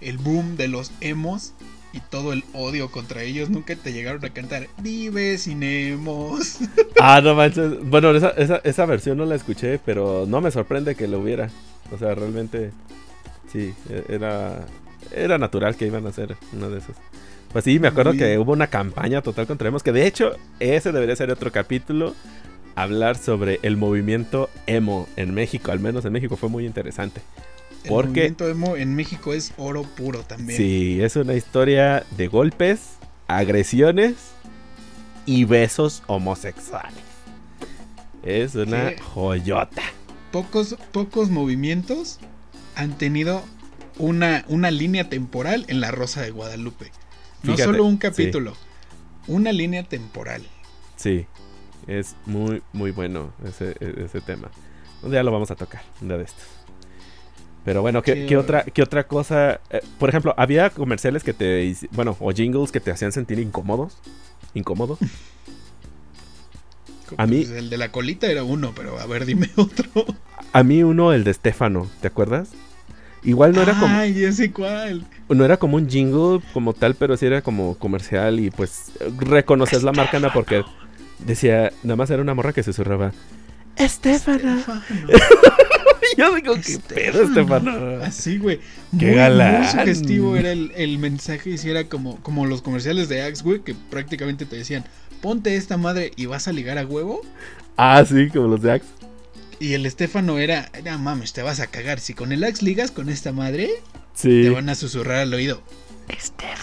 [0.00, 1.52] el boom de los emos
[1.96, 6.58] y todo el odio contra ellos, nunca te llegaron a cantar, vive sin emos.
[7.00, 7.78] Ah, no manches.
[7.84, 11.50] Bueno, esa, esa, esa versión no la escuché, pero no me sorprende que lo hubiera.
[11.92, 12.70] O sea, realmente,
[13.52, 14.64] sí, e- era,
[15.14, 16.96] era natural que iban a hacer uno de esos.
[17.52, 20.36] Pues sí, me acuerdo Muy que hubo una campaña total contra emos, que de hecho,
[20.58, 22.14] ese debería ser otro capítulo.
[22.74, 27.20] Hablar sobre el movimiento emo en México, al menos en México fue muy interesante.
[27.86, 28.30] El ¿Por qué?
[28.30, 30.56] movimiento emo en México es oro puro también.
[30.56, 32.96] Sí, es una historia de golpes,
[33.28, 34.14] agresiones
[35.24, 36.98] y besos homosexuales.
[38.22, 39.00] Es una ¿Qué?
[39.00, 39.82] joyota.
[40.32, 42.18] Pocos, pocos movimientos
[42.74, 43.42] han tenido
[43.98, 46.90] una, una línea temporal en La Rosa de Guadalupe.
[47.42, 47.98] No Fíjate, solo un sí.
[48.00, 48.54] capítulo,
[49.28, 50.42] una línea temporal.
[50.96, 51.26] Sí,
[51.86, 54.50] es muy, muy bueno ese, ese tema.
[55.02, 56.44] Un día lo vamos a tocar, un día de estos.
[57.66, 59.60] Pero bueno, ¿qué, Qué otra, qué otra cosa?
[59.70, 61.74] Eh, por ejemplo, había comerciales que te...
[61.90, 63.98] Bueno, o jingles que te hacían sentir incómodos.
[64.54, 64.96] Incómodo.
[67.18, 69.84] A mí- Pues el de la colita era uno, pero a ver, dime otro.
[70.52, 72.50] A mí uno, el de Stefano, ¿te acuerdas?
[73.24, 73.96] Igual no era como...
[73.96, 75.04] Ay, sé cuál.
[75.28, 79.82] no era como un jingle como tal, pero sí era como comercial y pues reconoces
[79.82, 80.32] la marca ¿no?
[80.32, 80.62] porque
[81.18, 83.12] decía, nada más era una morra que se susurraba.
[83.76, 84.58] Estefana.
[84.58, 85.08] Estefano.
[86.18, 88.02] Yo digo, ¿qué pedo, Estefano?
[88.02, 88.60] Así, güey.
[88.98, 89.62] Qué Muy, galán.
[89.62, 93.42] muy sugestivo era el, el mensaje y si era como, como los comerciales de Axe,
[93.42, 94.84] güey, que prácticamente te decían,
[95.20, 97.20] ponte esta madre y vas a ligar a huevo.
[97.76, 98.86] Ah, sí, como los de Axe.
[99.58, 101.98] Y el Estefano era, no mames, te vas a cagar.
[102.00, 103.70] Si con el Axe ligas con esta madre,
[104.14, 104.42] Sí.
[104.42, 105.62] te van a susurrar al oído.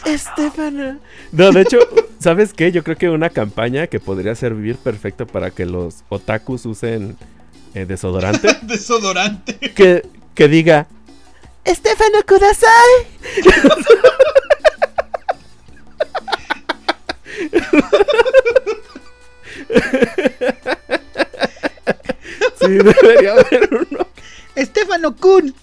[0.06, 1.00] Estefana.
[1.32, 1.78] No, de hecho,
[2.20, 2.72] ¿sabes qué?
[2.72, 7.16] Yo creo que una campaña que podría servir perfecto para que los otakus usen
[7.74, 8.58] eh, desodorante.
[8.64, 9.58] Desodorante.
[9.58, 10.06] que,
[10.36, 10.88] que diga,
[11.66, 13.08] Estefano Kudasai.
[22.60, 24.08] sí, debería haber uno.
[24.56, 25.56] Estefano Kun.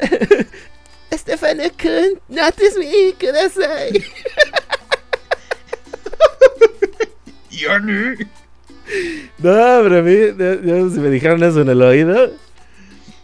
[1.10, 4.04] Estefano Kun, notice me, Kudasai.
[9.44, 12.30] No, hombre, a mí, ya- ya si me dijeron eso en el oído.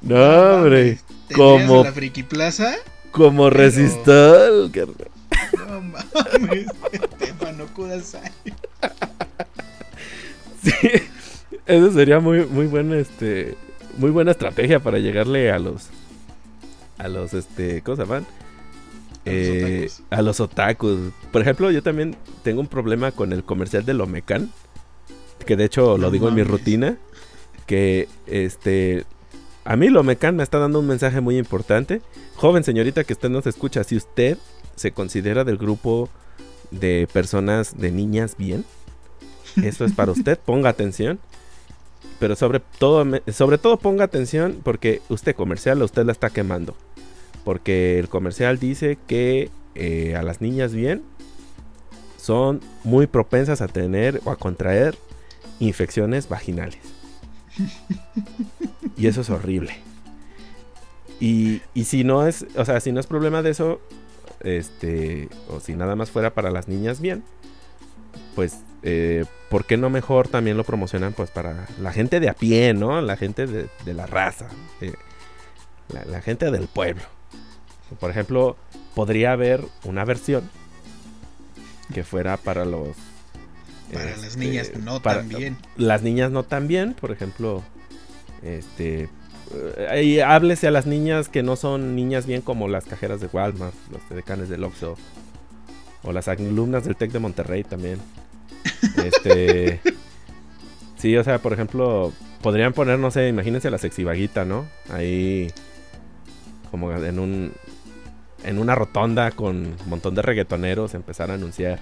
[0.03, 0.17] No,
[0.57, 0.99] hombre.
[1.29, 2.75] ¿Tendrías Como, la Friki Plaza?
[3.11, 4.71] como pero- resistol.
[4.71, 5.09] carnal.
[5.57, 6.67] No mames.
[6.93, 8.31] Estefano Kudasai.
[10.63, 10.73] Sí,
[11.65, 13.55] eso sería muy, muy buena, este,
[13.97, 15.87] muy buena estrategia para llegarle a los,
[16.99, 18.27] a los, este, ¿cómo se llaman?
[19.25, 20.03] A los Eh, otakus.
[20.11, 20.99] a los otakus.
[21.33, 24.51] Por ejemplo, yo también tengo un problema con el comercial de Lomecan,
[25.45, 26.97] que de hecho lo No digo en mi rutina,
[27.67, 29.05] que, este,
[29.65, 32.01] a mí Lomecan me está dando un mensaje muy importante.
[32.37, 34.39] Joven señorita que usted nos escucha, si usted
[34.77, 36.09] se considera del grupo
[36.71, 38.65] de personas, de niñas bien,
[39.63, 41.19] esto es para usted, ponga atención.
[42.19, 46.75] Pero sobre todo, sobre todo ponga atención porque usted comercial, usted la está quemando.
[47.45, 51.03] Porque el comercial dice que eh, a las niñas bien
[52.17, 54.97] son muy propensas a tener o a contraer
[55.61, 56.81] infecciones vaginales.
[58.97, 59.77] Y eso es horrible.
[61.21, 63.81] Y, y si no es, o sea, si no es problema de eso,
[64.41, 67.23] este, o si nada más fuera para las niñas bien,
[68.35, 72.35] pues, eh, ¿por qué no mejor también lo promocionan pues para la gente de a
[72.35, 73.01] pie, ¿no?
[73.03, 74.49] La gente de, la raza,
[75.89, 77.03] la gente del pueblo.
[77.99, 78.57] Por ejemplo,
[78.95, 80.49] podría haber una versión
[81.93, 82.97] que fuera para los...
[83.93, 85.57] Para las niñas este, no para- tan bien.
[85.77, 87.63] Las niñas no tan bien, por ejemplo,
[88.43, 89.09] este...
[89.77, 93.75] eh, háblese a las niñas que no son niñas bien como las cajeras de Walmart,
[93.91, 94.97] los decanes del Oxxo.
[96.03, 97.99] O las alumnas del TEC de Monterrey también.
[99.05, 99.81] Este...
[100.97, 102.13] Sí, o sea, por ejemplo,
[102.43, 104.67] podrían poner, no sé, imagínense a la sexivaguita, ¿no?
[104.91, 105.51] Ahí
[106.71, 107.53] como en un
[108.45, 111.79] en una rotonda con un montón de reggaetoneros empezar a anunciar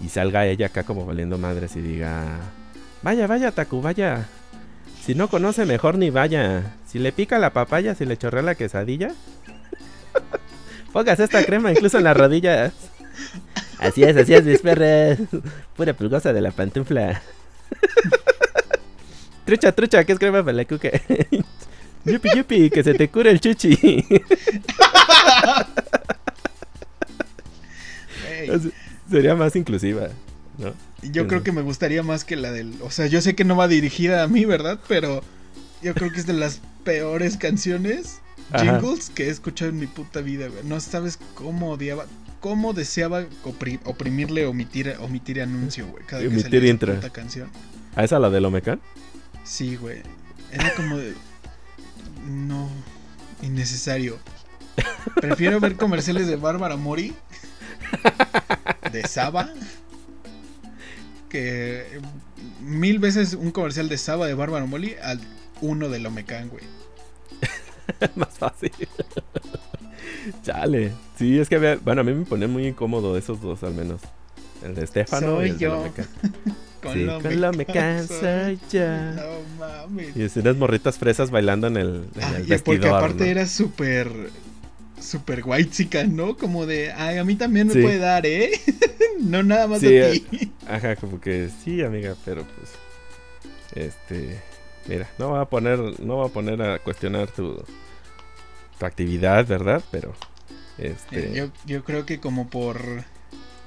[0.00, 2.38] y salga ella acá como valiendo madres y diga,
[3.02, 4.26] "Vaya, vaya, Taku, vaya.
[5.04, 6.74] Si no conoce mejor ni vaya.
[6.86, 9.12] Si le pica la papaya, si le chorrea la quesadilla,
[10.92, 12.72] póngase esta crema incluso en las rodillas."
[13.78, 15.18] Así es, así es, mis perras.
[15.74, 17.22] Pura pulgosa de la pantufla.
[19.46, 20.90] trucha, trucha, que es crema para la cuca.
[22.04, 24.04] yupi, yupi, que se te cure el chuchi.
[29.10, 30.08] Sería más inclusiva,
[30.58, 30.72] ¿no?
[31.02, 32.74] yo creo que me gustaría más que la del.
[32.82, 34.78] O sea, yo sé que no va dirigida a mí, ¿verdad?
[34.88, 35.22] Pero
[35.82, 38.20] yo creo que es de las peores canciones,
[38.52, 38.78] Ajá.
[38.80, 40.62] jingles, que he escuchado en mi puta vida, güey.
[40.64, 42.06] No sabes cómo odiaba.
[42.40, 46.04] Cómo deseaba opri- oprimirle omitir, omitir anuncio, güey.
[46.06, 46.94] Cada vez que Omitir salía esa intro.
[46.94, 47.48] puta canción.
[47.96, 48.80] ¿A esa la de Lomecan?
[49.44, 49.98] Sí, güey.
[50.52, 51.12] Era como de.
[52.26, 52.68] No.
[53.42, 54.18] Innecesario.
[55.20, 57.14] Prefiero ver comerciales de Bárbara Mori.
[58.92, 59.48] De Saba.
[61.28, 62.00] Que
[62.60, 65.20] mil veces un comercial de Saba de Bárbara Mori al
[65.60, 66.64] uno de Lomecan, güey.
[68.16, 68.72] más fácil.
[70.42, 70.92] Chale.
[71.16, 74.00] Sí, es que había- bueno, a mí me pone muy incómodo esos dos al menos.
[74.64, 75.74] El de Estefano Soy y el de yo.
[75.76, 76.06] Lomecan.
[76.82, 78.80] Con Sí, con Lomecan soy yo.
[78.88, 79.22] No
[79.58, 80.16] mames.
[80.16, 82.62] Y es unas morritas fresas bailando en el, en Ah, el y vestidor.
[82.80, 83.30] porque aparte ¿no?
[83.30, 84.10] era súper.
[85.00, 86.36] Súper white ¿no?
[86.36, 86.92] Como de.
[86.92, 87.82] Ay, a mí también me Sí.
[87.82, 88.50] puede dar, ¿eh?
[89.20, 90.52] no nada más Sí, a ti.
[90.68, 92.70] Ajá, como que sí, amiga, pero pues.
[93.74, 94.40] Este.
[94.86, 95.78] Mira, no voy a poner.
[96.00, 97.64] No voy a poner a cuestionar tu.
[98.78, 99.82] Tu actividad, ¿verdad?
[99.90, 100.14] Pero.
[100.78, 101.30] Este.
[101.30, 103.04] Eh, Yo, yo creo que como por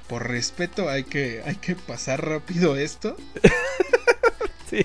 [0.08, 3.16] por respeto hay que hay que pasar rápido esto.
[4.70, 4.84] Sí.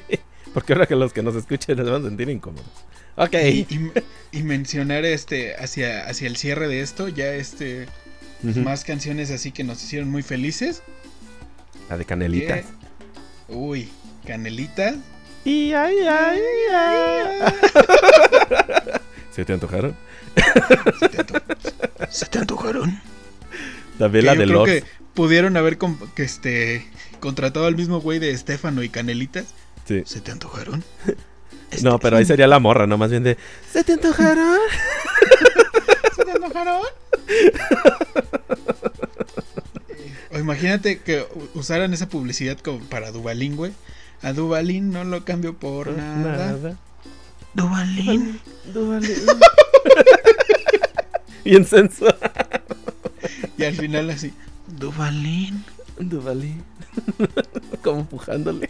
[0.54, 2.66] Porque ahora que los que nos escuchen les van a sentir incómodos.
[3.20, 3.34] Ok.
[3.34, 3.92] Y, y-
[4.32, 7.88] y mencionar este hacia hacia el cierre de esto ya este
[8.44, 8.60] Ujú.
[8.62, 10.82] más canciones así que nos hicieron muy felices.
[11.90, 12.62] La de canelitas.
[13.48, 13.90] Que- uy,
[14.26, 14.96] Canelita.
[15.46, 16.40] Y ay, ay,
[16.76, 17.54] ay.
[19.32, 19.96] ¿Se te antojaron?
[21.00, 21.42] ¿Se te, anto-
[22.10, 23.02] se te antojaron?
[23.98, 24.72] La yo de Lords.
[24.72, 25.78] que pudieron haber
[26.16, 26.86] que este
[27.20, 29.46] contratado al mismo güey de Estefano y Canelitas.
[29.86, 30.04] Sí.
[30.06, 30.84] ¿Se te antojaron?
[31.84, 33.38] No, pero ahí sería la morra, no más bien de.
[33.72, 34.58] ¿Se te antojaron?
[36.16, 36.82] ¿Se te enojaron?
[40.32, 43.72] o imagínate que usaran esa publicidad como para Dubalín, güey.
[44.22, 46.76] A Dubalín no lo cambio por nada.
[47.54, 48.40] Dubalín.
[48.74, 49.16] Duvalín.
[51.44, 52.18] Bien sensual.
[53.58, 54.34] Y al final así.
[54.68, 55.64] Dubalín.
[56.00, 56.64] Duvalín.
[57.84, 58.70] Como empujándole.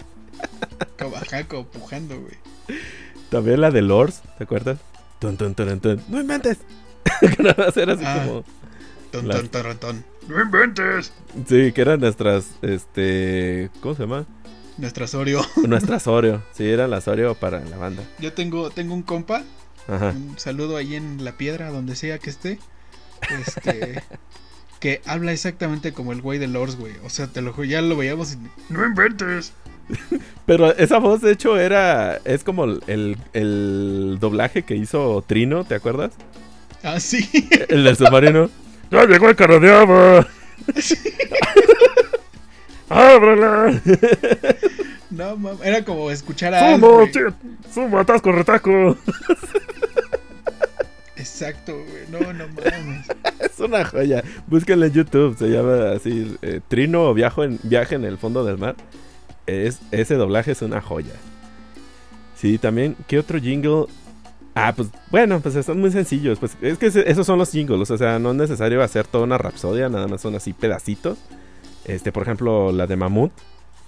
[0.97, 2.33] Como, ajá, como pujando, güey.
[3.29, 4.79] También la de Lords, ¿te acuerdas?
[5.19, 6.01] Tun, tun, tun, tun.
[6.09, 6.57] ¡No inventes!
[7.19, 8.23] que nada más era así Ah.
[8.25, 8.43] como.
[9.11, 10.05] Ton, Las- ton, ton, ton.
[10.27, 11.11] ¡No inventes!
[11.47, 12.47] Sí, que eran nuestras.
[12.61, 13.69] Este.
[13.81, 14.25] ¿Cómo se llama?
[14.77, 15.41] Nuestras Oreo.
[15.67, 16.41] Nuestras Oreo.
[16.53, 18.03] Sí, eran las Oreo para la banda.
[18.19, 19.43] Yo tengo, tengo un compa.
[19.87, 20.09] Ajá.
[20.15, 22.59] Un saludo ahí en la piedra, donde sea que esté.
[23.45, 24.03] Este.
[24.79, 26.93] que habla exactamente como el güey de Lords, güey.
[27.03, 28.37] O sea, te lo juro, ya lo veíamos y.
[28.71, 29.51] ¡No inventes!
[30.45, 32.19] Pero esa voz, de hecho, era.
[32.25, 36.11] Es como el, el, doblaje que hizo Trino, ¿te acuerdas?
[36.83, 37.29] Ah, sí.
[37.69, 38.49] El del submarino.
[38.91, 40.27] ¡Ya llegó el carro de agua!
[42.89, 43.79] ¡Ábrela!
[45.11, 45.61] No, mames.
[45.63, 46.75] Era como escuchar a.
[46.75, 47.07] ¡Sumo!
[47.71, 48.97] ¡Sumo, atasco, retaco!
[51.17, 52.07] Exacto, güey.
[52.09, 53.05] No, no mames.
[53.39, 54.23] Es una joya.
[54.47, 55.37] Búsquenlo en YouTube.
[55.37, 58.75] Se llama así: eh, Trino o viaje en, viaje en el fondo del mar.
[59.49, 61.13] Es, ese doblaje es una joya.
[62.35, 62.95] Sí, también.
[63.07, 63.85] ¿Qué otro jingle?
[64.55, 66.39] Ah, pues bueno, pues están muy sencillos.
[66.39, 67.91] Pues es que esos son los jingles.
[67.91, 69.89] O sea, no es necesario hacer toda una rapsodia.
[69.89, 71.17] Nada más son así pedacitos.
[71.85, 73.31] Este, por ejemplo, la de Mamut.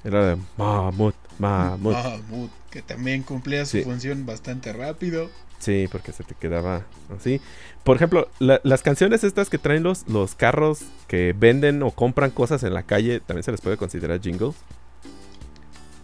[0.04, 1.94] Era de Mamut, Mamut.
[1.94, 3.84] Mahmoud, que también cumplía su Sí.
[3.84, 5.30] función bastante rápido.
[5.60, 6.82] Sí, porque se te quedaba
[7.16, 7.40] así.
[7.84, 12.32] Por ejemplo, la- las canciones estas que traen los, los carros que venden o compran
[12.32, 14.56] cosas en la calle, también se les puede considerar jingles.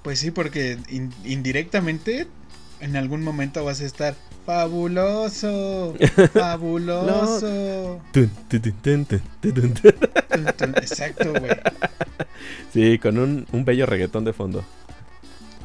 [0.08, 2.28] Pues sí, porque in- indirectamente
[2.80, 5.96] en algún momento vas a estar Fabuloso,
[6.34, 8.00] fabuloso.
[10.78, 11.52] Exacto, güey.
[12.74, 14.64] Sí, con un, un bello reggaetón de fondo.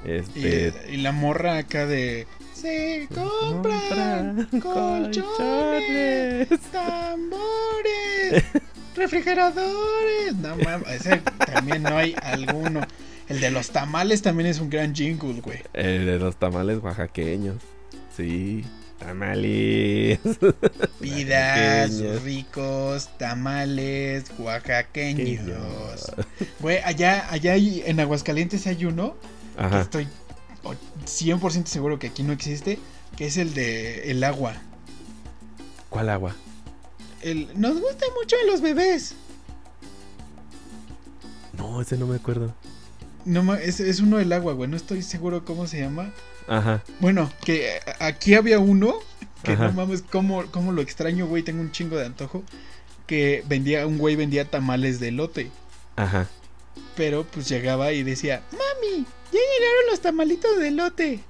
[0.05, 0.75] Y, Este.
[0.91, 2.27] y la morra acá de.
[2.53, 8.43] Se compran Compran colchones, tambores,
[8.97, 10.35] refrigeradores.
[10.41, 12.81] No mames, ese también no hay alguno.
[13.33, 15.61] El de los tamales también es un gran jingle, güey.
[15.73, 17.57] El de los tamales oaxaqueños.
[18.17, 18.65] Sí,
[18.99, 20.19] tamales.
[21.01, 22.23] Vidas, Oaxaqueños.
[22.23, 26.13] ricos, tamales, oaxaqueños.
[26.61, 29.17] Güey, allá, allá hay- en Aguascalientes hay uno
[29.57, 29.81] que Ajá.
[29.81, 30.09] estoy
[30.63, 30.75] o-
[31.07, 32.79] 100% seguro que aquí no existe,
[33.17, 34.55] que es el de el agua.
[35.89, 36.35] ¿Cuál agua?
[37.23, 39.15] El, nos gusta mucho a los bebés.
[41.57, 42.55] No, ese no me acuerdo.
[43.25, 44.69] No, es, es uno del agua, güey.
[44.69, 46.11] No estoy seguro cómo se llama.
[46.49, 46.83] Ajá.
[47.01, 48.95] Bueno, que a- aquí había uno
[49.43, 49.67] que Ajá.
[49.69, 51.43] no mames, cómo, cómo lo extraño, güey.
[51.43, 52.43] Tengo un chingo de antojo.
[53.07, 55.51] Que vendía, un güey vendía tamales de elote.
[55.97, 56.29] Ajá.
[56.97, 61.21] Pero pues llegaba y decía, mami, ya llegaron los tamalitos de elote.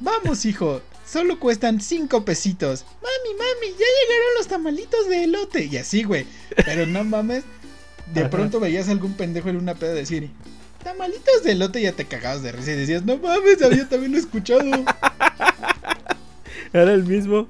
[0.00, 2.84] Vamos, hijo, solo cuestan cinco pesitos.
[3.02, 5.64] Mami, mami, ya llegaron los tamalitos de elote.
[5.64, 6.26] Y así, güey.
[6.64, 7.44] Pero no mames,
[8.14, 8.30] de Ajá.
[8.30, 10.30] pronto veías a algún pendejo en una peda decir,
[10.92, 14.18] tamalitos de elote ya te cagabas de risa y decías, no mames, yo también lo
[14.18, 14.62] escuchado.
[16.72, 17.46] Era el mismo.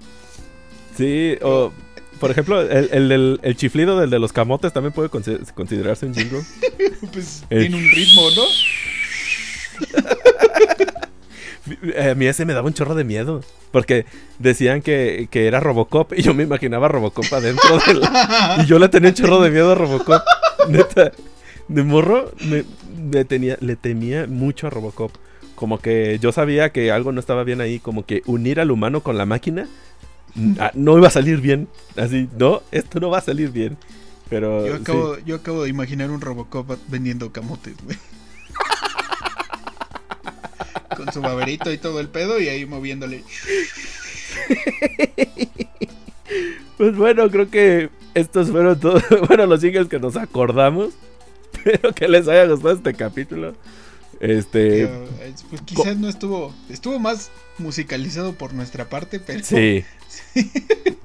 [0.97, 1.73] Sí, o
[2.19, 6.43] por ejemplo, el, el, chiflido del de los camotes también puede consi- considerarse un jingle.
[7.13, 8.43] Pues El- tiene un ritmo, ¿no?
[11.95, 13.43] Eh, A mí ese me daba un chorro de miedo.
[13.73, 14.07] Porque
[14.39, 18.01] decían que, que era Robocop y yo me imaginaba Robocop adentro del...
[18.63, 20.23] Y yo le tenía un chorro de miedo a Robocop.
[20.71, 21.13] Neta.
[21.69, 22.65] De morro me,
[23.09, 25.13] me tenía, le temía mucho a Robocop.
[25.55, 27.79] Como que yo sabía que algo no estaba bien ahí.
[27.79, 29.69] Como que unir al humano con la máquina
[30.59, 31.69] ah, no iba a salir bien.
[31.97, 33.77] Así, no, esto no va a salir bien.
[34.29, 34.83] Pero Yo sí.
[34.83, 37.97] acabo, yo acabo de imaginar un Robocop vendiendo camotes, güey.
[40.97, 43.23] Con su baberito y todo el pedo y ahí moviéndole.
[46.77, 50.95] Pues bueno, creo que estos fueron todos, bueno, los singles que nos acordamos.
[51.69, 53.55] Espero que les haya gustado este capítulo.
[54.21, 55.05] Este, Pero,
[55.51, 56.53] pues quizás no estuvo.
[56.69, 59.45] Estuvo más musicalizado por nuestra parte, pero.
[59.45, 59.85] sí.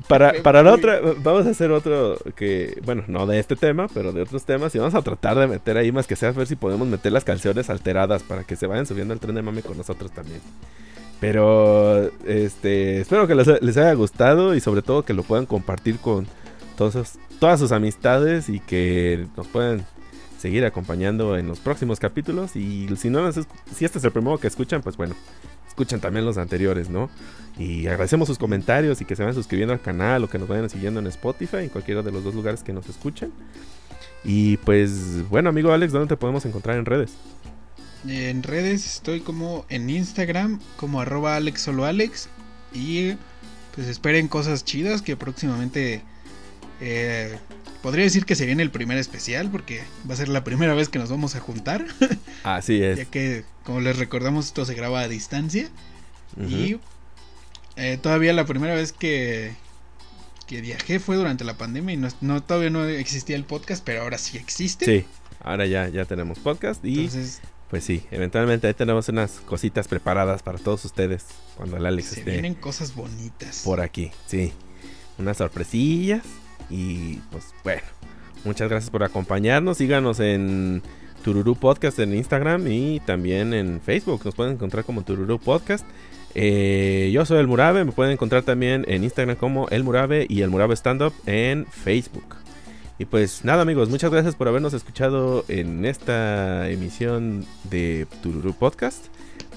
[0.07, 4.11] Para, para la otra, vamos a hacer otro que, bueno, no de este tema, pero
[4.11, 4.75] de otros temas.
[4.75, 7.13] Y vamos a tratar de meter ahí más que sea, a ver si podemos meter
[7.13, 10.41] las canciones alteradas para que se vayan subiendo al tren de mame con nosotros también.
[11.21, 15.97] Pero, este, espero que les, les haya gustado y sobre todo que lo puedan compartir
[15.99, 16.27] con
[16.77, 19.85] todos, todas sus amistades y que nos puedan
[20.43, 22.57] seguir acompañando en los próximos capítulos.
[22.57, 25.15] Y si no, si este es el primero que escuchan, pues bueno,
[25.65, 27.09] escuchan también los anteriores, ¿no?
[27.57, 30.69] Y agradecemos sus comentarios y que se vayan suscribiendo al canal o que nos vayan
[30.69, 33.31] siguiendo en Spotify, en cualquiera de los dos lugares que nos escuchen.
[34.25, 37.13] Y pues, bueno, amigo Alex, ¿dónde te podemos encontrar en redes?
[38.05, 42.27] En redes estoy como en Instagram, como arroba Alex solo Alex.
[42.73, 43.13] Y
[43.73, 46.01] pues esperen cosas chidas que próximamente.
[46.81, 47.37] eh,
[47.83, 50.89] podría decir que se viene el primer especial porque va a ser la primera vez
[50.89, 51.85] que nos vamos a juntar.
[52.43, 53.07] Así ya es.
[53.09, 55.69] que, como les recordamos, esto se graba a distancia.
[56.49, 56.77] Y
[57.75, 59.53] eh, todavía la primera vez que,
[60.47, 64.01] que viajé fue durante la pandemia y no, no- todavía no existía el podcast, pero
[64.01, 64.85] ahora sí existe.
[64.85, 65.05] Sí,
[65.43, 70.43] ahora ya, ya tenemos podcast y Entonces pues sí, eventualmente ahí tenemos unas cositas preparadas
[70.43, 71.25] para todos ustedes
[71.57, 73.61] cuando el Alex se esté vienen cosas bonitas.
[73.63, 74.11] por aquí.
[74.27, 74.53] Sí,
[75.17, 76.21] unas sorpresillas
[76.69, 77.81] y pues bueno,
[78.43, 79.77] muchas gracias por acompañarnos.
[79.77, 80.81] Síganos en
[81.23, 84.21] Tururú Podcast en Instagram y también en Facebook.
[84.25, 85.85] Nos pueden encontrar como Tururú Podcast.
[86.35, 90.41] Eh, yo soy el Murabe, me pueden encontrar también en Instagram como el Murabe y
[90.41, 92.35] el Murabe Stand Up en Facebook.
[92.99, 99.07] Y pues nada amigos, muchas gracias por habernos escuchado en esta emisión de Tururú Podcast.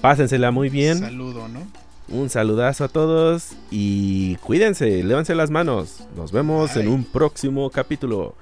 [0.01, 0.99] Pásensela muy bien.
[0.99, 1.86] Saludo, ¿no?
[2.09, 6.07] Un saludazo a todos y cuídense, lévanse las manos.
[6.15, 8.35] Nos vemos en un próximo capítulo.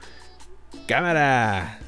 [0.88, 1.80] Cámara.